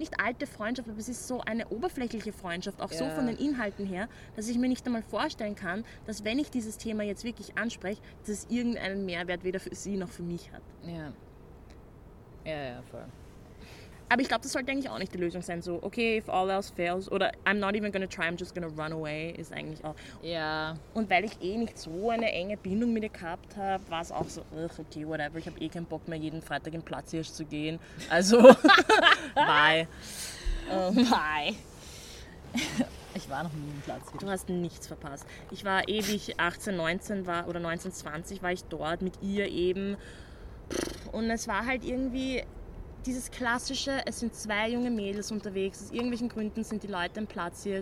nicht 0.00 0.18
alte 0.18 0.46
Freundschaft, 0.46 0.88
aber 0.88 0.98
es 0.98 1.08
ist 1.08 1.28
so 1.28 1.40
eine 1.42 1.68
oberflächliche 1.68 2.32
Freundschaft, 2.32 2.80
auch 2.80 2.90
ja. 2.90 2.98
so 2.98 3.08
von 3.10 3.26
den 3.26 3.36
Inhalten 3.36 3.86
her, 3.86 4.08
dass 4.34 4.48
ich 4.48 4.58
mir 4.58 4.68
nicht 4.68 4.84
einmal 4.86 5.02
vorstellen 5.02 5.54
kann, 5.54 5.84
dass 6.06 6.24
wenn 6.24 6.38
ich 6.38 6.50
dieses 6.50 6.76
Thema 6.76 7.04
jetzt 7.04 7.22
wirklich 7.22 7.56
anspreche, 7.56 8.00
dass 8.20 8.30
es 8.30 8.46
irgendeinen 8.50 9.06
Mehrwert 9.06 9.44
weder 9.44 9.60
für 9.60 9.74
sie 9.74 9.96
noch 9.96 10.08
für 10.08 10.24
mich 10.24 10.50
hat. 10.52 10.62
Ja. 10.84 11.12
Ja, 12.44 12.64
ja, 12.64 12.82
voll. 12.90 13.04
Aber 14.10 14.20
ich 14.22 14.28
glaube, 14.28 14.42
das 14.42 14.52
sollte 14.52 14.72
eigentlich 14.72 14.90
auch 14.90 14.98
nicht 14.98 15.14
die 15.14 15.18
Lösung 15.18 15.40
sein. 15.40 15.62
So, 15.62 15.78
okay, 15.82 16.18
if 16.18 16.28
all 16.28 16.50
else 16.50 16.72
fails 16.74 17.10
oder 17.10 17.30
I'm 17.44 17.54
not 17.54 17.76
even 17.76 17.92
gonna 17.92 18.08
try, 18.08 18.24
I'm 18.24 18.36
just 18.36 18.56
gonna 18.56 18.66
run 18.66 18.92
away 18.92 19.30
ist 19.30 19.52
eigentlich 19.52 19.84
auch. 19.84 19.94
Ja. 20.20 20.74
Und 20.94 21.08
weil 21.08 21.24
ich 21.24 21.40
eh 21.40 21.56
nicht 21.56 21.78
so 21.78 22.10
eine 22.10 22.32
enge 22.32 22.56
Bindung 22.56 22.92
mit 22.92 23.04
ihr 23.04 23.08
gehabt 23.08 23.56
habe, 23.56 23.88
war 23.88 24.02
es 24.02 24.10
auch 24.10 24.28
so, 24.28 24.42
okay, 24.52 25.06
whatever. 25.06 25.38
Ich 25.38 25.46
habe 25.46 25.60
eh 25.60 25.68
keinen 25.68 25.86
Bock 25.86 26.08
mehr, 26.08 26.18
jeden 26.18 26.42
Freitag 26.42 26.74
in 26.74 26.82
Platzhirsch 26.82 27.30
zu 27.30 27.44
gehen. 27.44 27.78
Also, 28.08 28.42
bye. 29.36 29.86
Um, 30.68 30.98
ähm, 30.98 31.06
bye. 31.08 31.54
Ich 33.12 33.28
war 33.28 33.42
noch 33.42 33.52
nie 33.52 33.68
im 33.68 33.80
Platz. 33.80 34.02
Du 34.20 34.28
hast 34.28 34.48
nichts 34.48 34.86
verpasst. 34.86 35.26
Ich 35.50 35.64
war 35.64 35.88
ewig 35.88 36.38
18, 36.38 36.76
19 36.76 37.26
war, 37.26 37.48
oder 37.48 37.58
19, 37.58 37.92
20 37.92 38.40
war 38.40 38.52
ich 38.52 38.62
dort 38.64 39.02
mit 39.02 39.20
ihr 39.20 39.48
eben. 39.48 39.96
Und 41.10 41.28
es 41.28 41.48
war 41.48 41.66
halt 41.66 41.84
irgendwie, 41.84 42.44
dieses 43.06 43.30
klassische, 43.30 44.02
es 44.06 44.20
sind 44.20 44.34
zwei 44.34 44.70
junge 44.70 44.90
Mädels 44.90 45.30
unterwegs, 45.30 45.82
aus 45.82 45.90
irgendwelchen 45.90 46.28
Gründen 46.28 46.64
sind 46.64 46.82
die 46.82 46.88
Leute 46.88 47.20
im 47.20 47.26
Platz 47.26 47.62
hier 47.62 47.80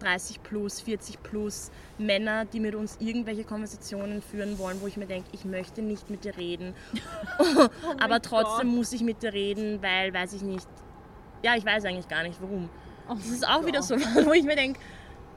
30 0.00 0.42
plus, 0.42 0.80
40 0.80 1.22
plus 1.22 1.70
Männer, 1.98 2.44
die 2.44 2.60
mit 2.60 2.74
uns 2.74 2.96
irgendwelche 3.00 3.44
Konversationen 3.44 4.22
führen 4.22 4.58
wollen, 4.58 4.80
wo 4.80 4.86
ich 4.86 4.96
mir 4.96 5.06
denke, 5.06 5.28
ich 5.32 5.44
möchte 5.44 5.82
nicht 5.82 6.10
mit 6.10 6.24
dir 6.24 6.36
reden. 6.36 6.74
oh 7.38 7.68
aber 7.98 8.20
trotzdem 8.20 8.68
Gott. 8.68 8.76
muss 8.76 8.92
ich 8.92 9.02
mit 9.02 9.22
dir 9.22 9.32
reden, 9.32 9.82
weil, 9.82 10.12
weiß 10.12 10.32
ich 10.34 10.42
nicht, 10.42 10.68
ja, 11.42 11.54
ich 11.56 11.64
weiß 11.64 11.84
eigentlich 11.84 12.08
gar 12.08 12.22
nicht 12.22 12.40
warum. 12.40 12.68
Oh 13.08 13.14
das 13.14 13.28
ist 13.28 13.46
auch 13.46 13.64
wieder 13.64 13.80
Gott. 13.80 13.88
so, 13.88 13.96
wo 14.26 14.32
ich 14.32 14.44
mir 14.44 14.56
denke, 14.56 14.80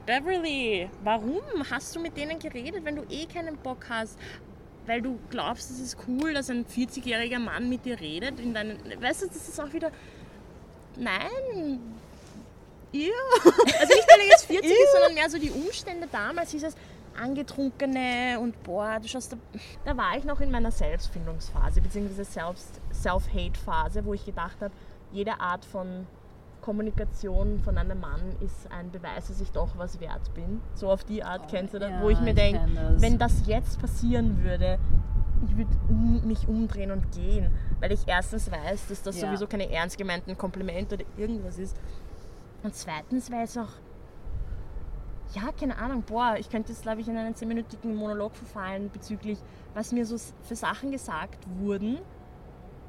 Beverly, 0.06 0.88
warum 1.04 1.42
hast 1.70 1.94
du 1.94 2.00
mit 2.00 2.16
denen 2.16 2.38
geredet, 2.38 2.82
wenn 2.84 2.96
du 2.96 3.02
eh 3.10 3.26
keinen 3.26 3.58
Bock 3.58 3.86
hast? 3.90 4.18
Weil 4.88 5.02
du 5.02 5.18
glaubst, 5.28 5.70
es 5.70 5.80
ist 5.80 5.98
cool, 6.08 6.32
dass 6.32 6.48
ein 6.48 6.64
40-jähriger 6.64 7.38
Mann 7.38 7.68
mit 7.68 7.84
dir 7.84 8.00
redet. 8.00 8.40
In 8.40 8.54
deinen, 8.54 8.78
weißt 9.00 9.22
du, 9.22 9.26
das 9.26 9.48
ist 9.48 9.60
auch 9.60 9.70
wieder. 9.72 9.92
Nein. 10.96 11.78
Ew. 12.92 13.12
Also 13.44 13.94
nicht, 13.94 14.08
weil 14.10 14.20
er 14.20 14.26
jetzt 14.30 14.46
40 14.46 14.70
ist, 14.70 14.92
sondern 14.92 15.12
mehr 15.14 15.28
so 15.28 15.38
die 15.38 15.50
Umstände 15.50 16.08
damals, 16.10 16.52
dieses 16.52 16.74
Angetrunkene 17.20 18.38
und 18.40 18.62
boah, 18.62 18.98
du 19.00 19.08
schaust, 19.08 19.32
da, 19.32 19.36
da 19.84 19.96
war 19.96 20.16
ich 20.16 20.24
noch 20.24 20.40
in 20.40 20.50
meiner 20.50 20.70
Selbstfindungsphase, 20.70 21.82
beziehungsweise 21.82 22.24
Selbst- 22.24 22.80
Self-Hate-Phase, 22.94 24.04
wo 24.06 24.14
ich 24.14 24.24
gedacht 24.24 24.56
habe, 24.62 24.72
jede 25.12 25.38
Art 25.38 25.66
von 25.66 26.06
Kommunikation 26.68 27.60
von 27.60 27.78
einem 27.78 27.98
Mann 27.98 28.20
ist 28.40 28.70
ein 28.70 28.90
Beweis, 28.90 29.28
dass 29.28 29.40
ich 29.40 29.50
doch 29.52 29.78
was 29.78 30.00
wert 30.00 30.34
bin. 30.34 30.60
So 30.74 30.90
auf 30.90 31.02
die 31.02 31.24
Art, 31.24 31.48
kennst 31.48 31.72
du 31.72 31.78
das? 31.78 31.88
ja, 31.88 32.02
wo 32.02 32.10
ich 32.10 32.20
mir 32.20 32.34
denke, 32.34 32.60
wenn 32.98 33.16
das 33.16 33.46
jetzt 33.46 33.80
passieren 33.80 34.42
würde, 34.42 34.78
ich 35.46 35.56
würde 35.56 35.70
mich 36.26 36.46
umdrehen 36.46 36.90
und 36.90 37.10
gehen, 37.12 37.50
weil 37.80 37.90
ich 37.92 38.00
erstens 38.06 38.50
weiß, 38.52 38.88
dass 38.88 39.02
das 39.02 39.18
Ja. 39.18 39.26
sowieso 39.28 39.46
keine 39.46 39.72
ernst 39.72 39.96
gemeinten 39.96 40.36
Komplimente 40.36 40.96
oder 40.96 41.04
irgendwas 41.16 41.58
ist. 41.58 41.74
Und 42.62 42.74
zweitens, 42.74 43.32
weil 43.32 43.44
es 43.44 43.56
auch, 43.56 43.72
ja, 45.32 45.50
keine 45.58 45.78
Ahnung, 45.78 46.02
boah, 46.02 46.34
ich 46.38 46.50
könnte 46.50 46.70
jetzt, 46.72 46.82
glaube 46.82 47.00
ich, 47.00 47.08
in 47.08 47.16
einen 47.16 47.34
zehnminütigen 47.34 47.96
Monolog 47.96 48.36
verfallen 48.36 48.90
bezüglich, 48.92 49.38
was 49.72 49.90
mir 49.90 50.04
so 50.04 50.18
für 50.42 50.54
Sachen 50.54 50.90
gesagt 50.90 51.38
wurden, 51.60 51.98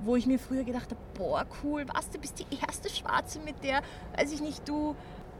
wo 0.04 0.16
ich 0.16 0.26
mir 0.26 0.40
früher 0.40 0.64
gedacht 0.64 0.92
habe, 0.92 1.02
boah, 1.14 1.46
cool, 1.64 1.86
was, 1.94 2.10
du 2.10 2.20
bist 2.20 2.40
die 2.40 2.46
erste 2.66 2.90
Schwarze, 2.90 3.40
mit 3.40 3.64
der, 3.64 3.82
weiß 4.18 4.32
ich 4.32 4.42
nicht, 4.42 4.68
du, 4.68 4.96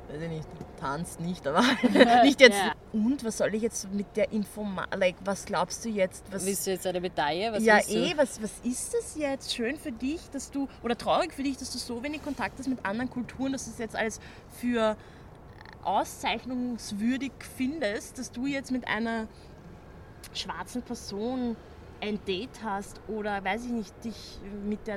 weiß 0.10 0.22
ich 0.22 0.30
nicht, 0.30 0.48
tanzt 0.80 1.20
nicht, 1.20 1.46
aber 1.48 1.62
nicht 2.24 2.42
jetzt. 2.42 2.58
Ja. 2.58 2.74
Und 2.92 3.24
was 3.24 3.38
soll 3.38 3.54
ich 3.56 3.62
jetzt 3.62 3.92
mit 3.92 4.16
der 4.16 4.32
Informa, 4.32 4.88
like, 4.96 5.16
was 5.24 5.46
glaubst 5.46 5.86
du 5.86 5.90
jetzt, 5.90 6.24
was... 6.32 6.46
Willst 6.46 6.68
du 6.68 6.72
jetzt 6.72 6.88
eine 6.88 7.00
Medaille? 7.00 7.54
Was 7.54 7.64
ja, 7.64 7.80
eh, 7.88 8.14
was, 8.16 8.42
was 8.42 8.52
ist 8.64 8.94
das 8.94 9.16
jetzt? 9.16 9.54
Schön 9.54 9.78
für 9.78 9.92
dich, 9.92 10.30
dass 10.32 10.52
du, 10.52 10.68
oder 10.84 10.98
traurig 10.98 11.34
für 11.34 11.44
dich, 11.44 11.58
dass 11.58 11.72
du 11.72 11.78
so 11.78 12.04
wenig 12.04 12.24
Kontakt 12.24 12.58
hast 12.60 12.68
mit 12.68 12.86
anderen 12.86 13.10
Kulturen, 13.10 13.54
dass 13.54 13.66
du 13.66 13.72
es 13.72 13.78
jetzt 13.78 13.96
alles 13.96 14.20
für 14.60 14.98
auszeichnungswürdig 15.84 17.32
findest, 17.56 18.18
dass 18.18 18.32
du 18.32 18.46
jetzt 18.46 18.72
mit 18.72 18.88
einer 18.88 19.28
schwarzen 20.34 20.82
Person 20.82 21.56
ein 22.02 22.20
Date 22.26 22.62
hast 22.64 23.00
oder, 23.08 23.44
weiß 23.44 23.66
ich 23.66 23.72
nicht, 23.72 24.04
dich 24.04 24.40
mit 24.66 24.86
der, 24.88 24.96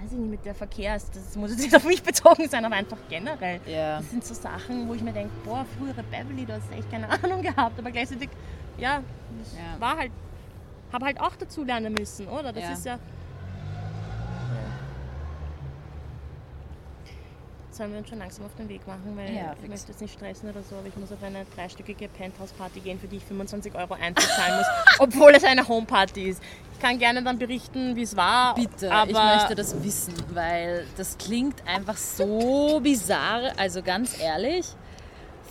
weiß 0.00 0.12
ich 0.12 0.18
nicht, 0.18 0.30
mit 0.30 0.44
der 0.44 0.54
verkehrst. 0.54 1.14
Das 1.14 1.36
muss 1.36 1.50
jetzt 1.50 1.60
nicht 1.62 1.74
auf 1.76 1.84
mich 1.84 2.02
bezogen 2.02 2.48
sein, 2.48 2.64
aber 2.64 2.74
einfach 2.76 2.98
generell. 3.08 3.60
Ja. 3.66 3.98
Das 3.98 4.10
sind 4.10 4.24
so 4.24 4.34
Sachen, 4.34 4.88
wo 4.88 4.94
ich 4.94 5.02
mir 5.02 5.12
denke, 5.12 5.32
boah, 5.44 5.64
frühere 5.78 6.02
Beverly, 6.04 6.46
du 6.46 6.54
hast 6.54 6.70
echt 6.72 6.90
keine 6.90 7.08
Ahnung 7.22 7.42
gehabt, 7.42 7.78
aber 7.78 7.90
gleichzeitig, 7.90 8.30
ja, 8.78 9.02
das 9.38 9.52
Ja. 9.54 9.80
war 9.80 9.96
halt, 9.98 10.12
habe 10.92 11.04
halt 11.06 11.20
auch 11.20 11.36
dazu 11.36 11.64
lernen 11.64 11.92
müssen, 11.94 12.28
oder? 12.28 12.52
Das 12.52 12.64
Ja. 12.64 12.72
ist 12.72 12.86
ja. 12.86 12.98
Sollen 17.76 17.92
wir 17.92 17.98
uns 17.98 18.08
schon 18.08 18.18
langsam 18.18 18.46
auf 18.46 18.54
den 18.56 18.68
Weg 18.70 18.86
machen, 18.86 19.12
weil 19.16 19.34
Ja, 19.34 19.54
ich 19.62 19.68
möchte 19.68 19.88
jetzt 19.88 20.00
nicht 20.00 20.14
stressen 20.14 20.48
oder 20.48 20.62
so, 20.62 20.76
aber 20.76 20.86
ich 20.86 20.96
muss 20.96 21.12
auf 21.12 21.22
eine 21.22 21.44
dreistöckige 21.54 22.08
Penthouse-Party 22.08 22.80
gehen, 22.80 22.98
für 22.98 23.06
die 23.06 23.16
ich 23.16 23.24
25 23.24 23.74
Euro 23.74 23.94
Eintritt 23.94 24.28
zahlen 24.30 24.56
muss, 24.56 24.66
obwohl 24.98 25.34
es 25.34 25.44
eine 25.44 25.68
Homeparty 25.68 26.30
ist. 26.30 26.42
Ich 26.72 26.78
kann 26.80 26.98
gerne 26.98 27.22
dann 27.22 27.38
berichten, 27.38 27.94
wie 27.94 28.02
es 28.02 28.16
war. 28.16 28.54
Bitte, 28.54 28.90
aber 28.90 29.10
ich 29.10 29.40
möchte 29.40 29.54
das 29.54 29.82
wissen, 29.84 30.14
weil 30.32 30.86
das 30.96 31.18
klingt 31.18 31.66
einfach 31.66 31.96
so 31.98 32.80
bizarr. 32.82 33.52
Also 33.58 33.82
ganz 33.82 34.18
ehrlich, 34.20 34.66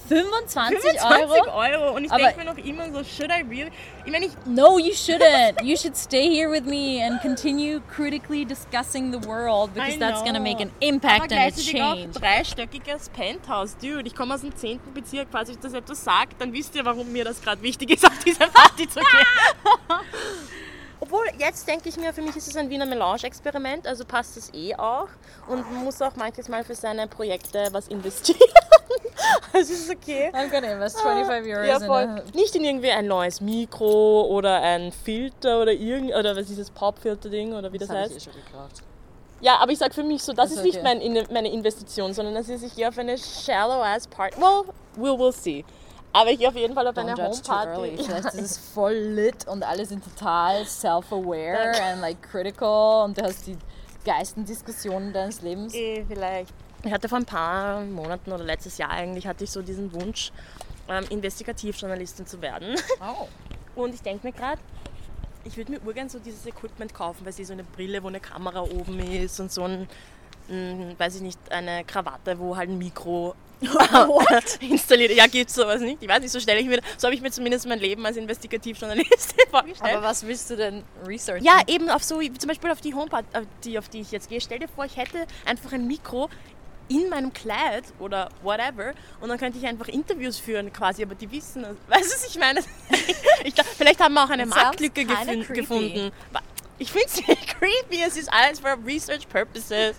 25, 0.07 0.79
25 0.79 1.03
Euro? 1.03 1.57
Euro. 1.57 1.95
Und 1.95 2.05
ich 2.05 2.11
Aber- 2.11 2.21
denke 2.23 2.39
mir 2.39 2.45
noch 2.45 2.57
immer 2.57 2.91
so, 2.91 3.03
should 3.03 3.29
I 3.31 3.43
really? 3.49 3.71
Ich 4.05 4.11
meine, 4.11 4.25
ich 4.27 4.31
No, 4.45 4.77
you 4.77 4.91
shouldn't. 4.93 5.63
You 5.63 5.75
should 5.75 5.95
stay 5.97 6.29
here 6.29 6.49
with 6.51 6.63
me 6.65 7.01
and 7.03 7.19
continue 7.21 7.81
critically 7.95 8.45
discussing 8.45 9.11
the 9.11 9.27
world 9.27 9.73
because 9.73 9.97
that's 9.99 10.23
gonna 10.23 10.39
make 10.39 10.61
an 10.61 10.69
Aber 10.69 10.85
impact 10.87 11.21
and 11.23 11.31
a 11.33 11.35
gleichzeitig 11.35 11.81
auch 11.81 11.95
change. 11.95 12.19
dreistöckiges 12.19 13.09
Penthouse, 13.09 13.75
dude. 13.77 14.03
Ich 14.07 14.15
komme 14.15 14.33
aus 14.35 14.41
dem 14.41 14.55
10. 14.55 14.79
Bezirk. 14.93 15.27
Falls 15.31 15.49
ich 15.49 15.57
das 15.59 15.73
etwas 15.73 16.03
sagt, 16.03 16.39
dann 16.41 16.53
wisst 16.53 16.75
ihr, 16.75 16.85
warum 16.85 17.11
mir 17.11 17.23
das 17.25 17.41
gerade 17.41 17.61
wichtig 17.61 17.89
ist, 17.91 18.05
auf 18.05 18.17
diese 18.25 18.39
Party 18.47 18.87
zu 18.87 18.99
gehen. 18.99 19.25
Obwohl, 21.05 21.25
jetzt 21.37 21.67
denke 21.67 21.87
ich 21.89 21.97
mir, 21.97 22.11
für 22.13 22.21
mich 22.23 22.35
ist 22.35 22.47
es 22.47 22.55
ein 22.55 22.67
Wiener 22.69 22.85
Melange-Experiment, 22.87 23.85
also 23.85 24.05
passt 24.05 24.37
es 24.37 24.51
eh 24.53 24.75
auch. 24.75 25.07
Und 25.47 25.71
muss 25.83 26.01
auch 26.01 26.15
manches 26.15 26.49
Mal 26.49 26.63
für 26.63 26.73
seine 26.73 27.07
Projekte 27.07 27.67
was 27.71 27.87
investieren. 27.89 28.39
also 29.53 29.71
ist 29.73 29.87
es 29.87 29.95
okay. 29.95 30.31
I'm 30.33 30.49
gonna 30.49 30.71
invest 30.73 30.99
25 30.99 31.53
Euros 31.53 31.67
Ja, 31.67 31.77
in 31.77 31.85
voll. 31.85 32.03
a 32.03 32.23
Nicht 32.33 32.55
in 32.55 32.63
irgendwie 32.65 32.89
ein 32.89 33.05
neues 33.05 33.39
Mikro 33.39 34.23
oder 34.23 34.61
ein 34.61 34.91
Filter 34.91 35.61
oder 35.61 35.73
irgend 35.73 36.15
oder 36.15 36.31
was 36.31 36.41
ist 36.43 36.49
dieses 36.49 36.71
Popfilter-Ding 36.71 37.53
oder 37.53 37.71
wie 37.71 37.77
das, 37.77 37.89
Das 37.89 37.97
heißt. 37.97 38.11
ich 38.17 38.27
eh 38.27 38.31
schon 38.31 38.33
gekauft. 38.33 38.81
Ja, 39.41 39.57
aber 39.57 39.71
ich 39.71 39.77
sag 39.77 39.93
für 39.93 40.03
mich 40.03 40.23
so, 40.23 40.33
das 40.33 40.49
Ist 40.49 40.57
ist 40.57 40.63
nicht 40.63 40.75
okay. 40.77 40.83
mein, 40.83 41.01
In- 41.01 41.27
meine 41.31 41.51
Investition, 41.51 42.13
sondern 42.13 42.33
das 42.33 42.49
ist, 42.49 42.63
ich 42.63 42.75
gehe 42.75 42.87
auf 42.89 42.97
eine 42.97 43.15
shallow 43.17 43.83
ass 43.83 44.07
Party. 44.07 44.37
Well, 44.41 44.63
we 44.95 45.15
will 45.19 45.31
see. 45.31 45.63
Aber 46.15 46.31
ich 46.31 46.47
auf 46.47 46.55
jeden 46.55 46.73
Fall 46.73 46.87
auf 46.87 46.95
Don't. 46.95 47.11
Homeparty. 47.11 47.97
Vielleicht 48.01 48.25
ist 48.25 48.35
es 48.35 48.57
voll 48.73 48.93
lit 48.93 49.45
und 49.49 49.63
alle 49.63 49.85
sind 49.85 50.01
total 50.01 50.65
self-aware 50.65 51.73
and 51.83 51.99
like 51.99 52.23
critical 52.23 53.03
und 53.03 53.17
du 53.17 53.23
hast 53.23 53.45
die 53.47 53.57
geilsten 54.05 54.45
Diskussionen 54.45 55.11
deines 55.11 55.41
Lebens. 55.41 55.73
Eh, 55.73 56.05
vielleicht. 56.07 56.53
Ich 56.83 56.93
hatte 56.93 57.09
vor 57.09 57.17
ein 57.17 57.25
paar 57.25 57.81
Monaten 57.81 58.31
oder 58.31 58.45
letztes 58.45 58.77
Jahr 58.77 58.91
eigentlich 58.91 59.27
hatte 59.27 59.43
ich 59.43 59.51
so 59.51 59.61
diesen 59.61 59.91
Wunsch, 59.91 60.31
ähm, 60.87 61.03
Investigativjournalistin 61.09 62.25
zu 62.25 62.41
werden. 62.41 62.75
Oh. 63.01 63.27
Und 63.81 63.93
ich 63.93 64.01
denke 64.01 64.25
mir 64.25 64.31
gerade, 64.31 64.61
ich 65.43 65.57
würde 65.57 65.73
mir 65.73 65.81
urgern 65.85 66.07
so 66.07 66.19
dieses 66.19 66.45
Equipment 66.45 66.93
kaufen, 66.93 67.25
weil 67.25 67.33
sie 67.33 67.43
so 67.43 67.51
eine 67.51 67.65
Brille, 67.65 68.01
wo 68.01 68.07
eine 68.07 68.21
Kamera 68.21 68.61
oben 68.61 68.99
ist 68.99 69.39
und 69.41 69.51
so 69.51 69.63
ein, 69.63 69.87
ein 70.49 70.95
weiß 70.97 71.17
ich 71.17 71.21
nicht, 71.21 71.51
eine 71.51 71.83
Krawatte, 71.83 72.39
wo 72.39 72.55
halt 72.55 72.69
ein 72.69 72.77
Mikro 72.77 73.35
installiert. 74.59 75.11
Ja, 75.11 75.27
gibt's 75.27 75.55
sowas 75.55 75.81
nicht. 75.81 76.01
Ich 76.01 76.07
weiß 76.09 76.21
nicht, 76.21 76.31
so 76.31 76.39
stelle 76.39 76.59
ich 76.59 76.67
mir, 76.67 76.81
so 76.97 77.07
habe 77.07 77.15
ich 77.15 77.21
mir 77.21 77.31
zumindest 77.31 77.67
mein 77.67 77.79
Leben 77.79 78.05
als 78.05 78.17
Investigativjournalistin 78.17 79.39
vorgestellt. 79.49 79.93
Aber 79.95 80.03
was 80.03 80.25
willst 80.25 80.49
du 80.49 80.55
denn 80.57 80.83
researchen? 81.05 81.45
ja, 81.45 81.61
eben 81.67 81.89
auf 81.89 82.03
so, 82.03 82.19
zum 82.21 82.47
Beispiel 82.47 82.71
auf 82.71 82.81
die 82.81 82.93
Homepage, 82.93 83.23
auf 83.33 83.43
die, 83.63 83.77
auf 83.79 83.89
die 83.89 84.01
ich 84.01 84.11
jetzt 84.11 84.29
gehe. 84.29 84.41
Stell 84.41 84.59
dir 84.59 84.67
vor, 84.67 84.85
ich 84.85 84.97
hätte 84.97 85.25
einfach 85.45 85.71
ein 85.73 85.87
Mikro 85.87 86.29
in 86.87 87.09
meinem 87.09 87.33
Kleid 87.33 87.83
oder 87.97 88.29
whatever 88.43 88.93
und 89.19 89.29
dann 89.29 89.39
könnte 89.39 89.57
ich 89.57 89.65
einfach 89.65 89.87
Interviews 89.87 90.37
führen 90.37 90.71
quasi, 90.71 91.01
aber 91.01 91.15
die 91.15 91.31
wissen, 91.31 91.63
weißt 91.87 92.05
du, 92.05 92.13
was 92.15 92.27
ich 92.29 92.37
meine? 92.37 92.59
ich 93.43 93.55
glaub, 93.55 93.65
vielleicht 93.65 93.99
haben 93.99 94.13
wir 94.13 94.23
auch 94.23 94.29
eine 94.29 94.45
Marktlücke 94.45 95.01
gefun- 95.01 95.43
creepy. 95.45 95.53
gefunden. 95.53 96.11
Ich 96.77 96.91
finde 96.91 97.07
es 97.07 97.27
nicht 97.27 97.59
creepy, 97.59 98.03
es 98.05 98.17
ist 98.17 98.31
alles 98.31 98.59
for 98.59 98.77
research 98.85 99.27
purposes. 99.29 99.95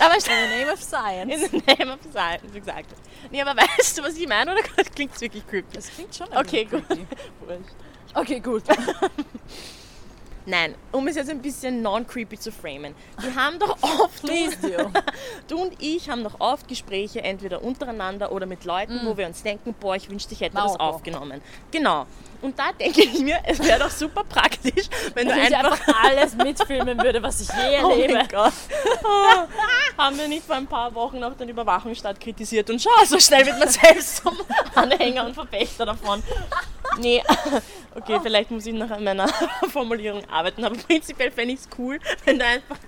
Aber 0.00 0.14
In 0.14 0.20
the 0.22 0.56
name 0.56 0.68
of 0.72 0.82
science. 0.82 1.32
in 1.34 1.40
the 1.50 1.62
name 1.76 1.90
of 1.92 2.00
science, 2.12 2.54
exactly. 2.54 2.96
Nee, 3.30 3.42
aber 3.42 3.54
weißt 3.78 3.98
du, 3.98 4.02
was 4.02 4.16
ich 4.16 4.26
meine, 4.26 4.52
oder 4.52 4.62
klingt 4.94 5.14
es 5.14 5.20
wirklich 5.20 5.46
creepy? 5.46 5.74
Das 5.74 5.90
klingt 5.90 6.14
schon 6.14 6.26
Okay, 6.36 6.64
gut. 6.64 6.84
Okay, 8.14 8.40
gut. 8.40 8.62
Nein, 10.50 10.74
um 10.90 11.06
es 11.06 11.14
jetzt 11.14 11.30
ein 11.30 11.40
bisschen 11.40 11.80
non-creepy 11.80 12.36
zu 12.36 12.50
framen. 12.50 12.92
Wir 13.20 13.34
haben 13.36 13.60
doch 13.60 13.76
oft, 14.00 14.24
du 15.48 15.56
und 15.56 15.74
ich 15.78 16.10
haben 16.10 16.24
doch 16.24 16.40
oft 16.40 16.66
Gespräche, 16.66 17.22
entweder 17.22 17.62
untereinander 17.62 18.32
oder 18.32 18.46
mit 18.46 18.64
Leuten, 18.64 19.00
wo 19.04 19.16
wir 19.16 19.28
uns 19.28 19.44
denken, 19.44 19.74
boah, 19.78 19.94
ich 19.94 20.10
wünschte, 20.10 20.34
ich 20.34 20.40
hätte 20.40 20.56
das 20.56 20.72
Mauko. 20.72 20.82
aufgenommen. 20.82 21.40
Genau. 21.70 22.06
Und 22.42 22.58
da 22.58 22.72
denke 22.72 23.02
ich 23.02 23.20
mir, 23.20 23.38
es 23.44 23.62
wäre 23.62 23.78
doch 23.78 23.90
super 23.90 24.24
praktisch, 24.24 24.86
wenn 25.14 25.28
du 25.28 25.34
einfach... 25.34 25.72
einfach 25.72 26.04
alles 26.04 26.34
mitfilmen 26.34 26.98
würde, 26.98 27.22
was 27.22 27.42
ich 27.42 27.48
je 27.48 27.78
Oh 27.84 27.90
erlebe. 27.90 28.14
mein 28.14 28.28
Gott. 28.28 28.52
Oh, 29.04 30.02
haben 30.02 30.18
wir 30.18 30.26
nicht 30.26 30.44
vor 30.46 30.56
ein 30.56 30.66
paar 30.66 30.92
Wochen 30.94 31.20
noch 31.20 31.36
den 31.36 31.50
Überwachungsstaat 31.50 32.18
kritisiert 32.18 32.70
und 32.70 32.80
schau, 32.80 33.04
so 33.04 33.20
schnell 33.20 33.46
wird 33.46 33.58
man 33.58 33.68
selbst 33.68 34.16
zum 34.16 34.36
Anhänger 34.74 35.26
und 35.26 35.34
Verfechter 35.34 35.86
davon. 35.86 36.22
Nee, 36.98 37.22
okay, 37.94 38.18
vielleicht 38.22 38.50
muss 38.50 38.66
ich 38.66 38.74
noch 38.74 38.90
an 38.90 39.04
meiner 39.04 39.28
Formulierung 39.72 40.28
arbeiten, 40.30 40.64
aber 40.64 40.76
prinzipiell 40.76 41.30
fände 41.30 41.54
ich 41.54 41.60
es 41.60 41.68
cool, 41.78 41.98
wenn 42.24 42.38
da 42.38 42.46
einfach. 42.46 42.78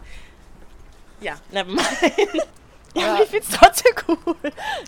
Ja, 1.21 1.35
nevermind. 1.51 1.83
Ja, 2.95 3.01
Ja. 3.03 3.15
aber 3.15 3.23
ich 3.23 3.31
finde 3.31 3.47
es 3.49 3.57
trotzdem 3.59 3.93
cool. 4.07 4.35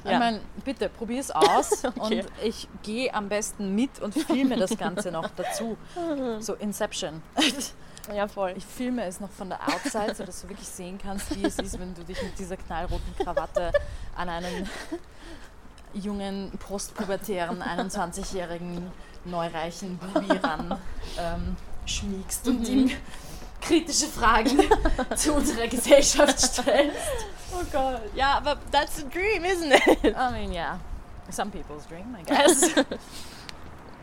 Ich 0.05 0.11
Ja. 0.11 0.19
meine, 0.19 0.41
bitte, 0.63 0.91
probier's 0.91 1.31
aus 1.31 1.85
Okay. 1.97 2.21
und 2.21 2.27
ich 2.43 2.69
gehe 2.83 3.15
am 3.15 3.31
besten 3.31 3.75
mit 3.75 3.99
und 4.03 4.13
filme 4.13 4.57
das 4.59 4.77
Ganze 4.77 5.11
noch 5.11 5.31
dazu. 5.35 5.79
So 6.41 6.53
Inception. 6.57 7.23
ja, 8.15 8.29
voll. 8.29 8.53
Ich 8.59 8.67
filme 8.67 9.05
es 9.07 9.21
noch 9.21 9.31
von 9.31 9.49
der 9.49 9.59
Outside, 9.69 10.15
sodass 10.15 10.43
du 10.43 10.51
wirklich 10.51 10.69
sehen 10.69 10.99
kannst, 11.03 11.35
wie 11.35 11.47
es 11.47 11.59
ist, 11.59 11.81
wenn 11.81 11.95
du 11.95 12.05
dich 12.05 12.23
mit 12.23 12.39
dieser 12.39 12.59
knallroten 12.59 13.17
Krawatte 13.17 13.73
an 14.17 14.29
einen 14.29 14.69
jungen, 15.95 16.51
postpubertären, 16.59 17.63
21-jährigen, 17.63 18.91
neureichen 19.25 19.99
Bubi 19.99 20.37
ran 20.43 20.79
ähm, 21.19 21.57
schmiegst 21.87 22.47
und 22.49 22.67
ihm 22.69 22.91
kritische 23.61 24.07
Fragen 24.07 24.59
zu 25.17 25.35
unserer 25.35 25.67
Gesellschaft 25.69 26.39
stellst. 26.39 27.27
Oh 27.53 27.65
Gott. 27.73 28.01
Ja, 28.15 28.37
aber 28.37 28.59
that's 28.71 28.97
the 28.97 29.05
dream, 29.05 29.45
isn't 29.45 29.73
it? 29.73 30.15
I 30.17 30.33
mean, 30.33 30.53
yeah. 30.53 30.79
Some 31.31 31.51
people's 31.51 31.87
dream, 31.87 32.15
I 32.19 32.23
guess. 32.27 32.75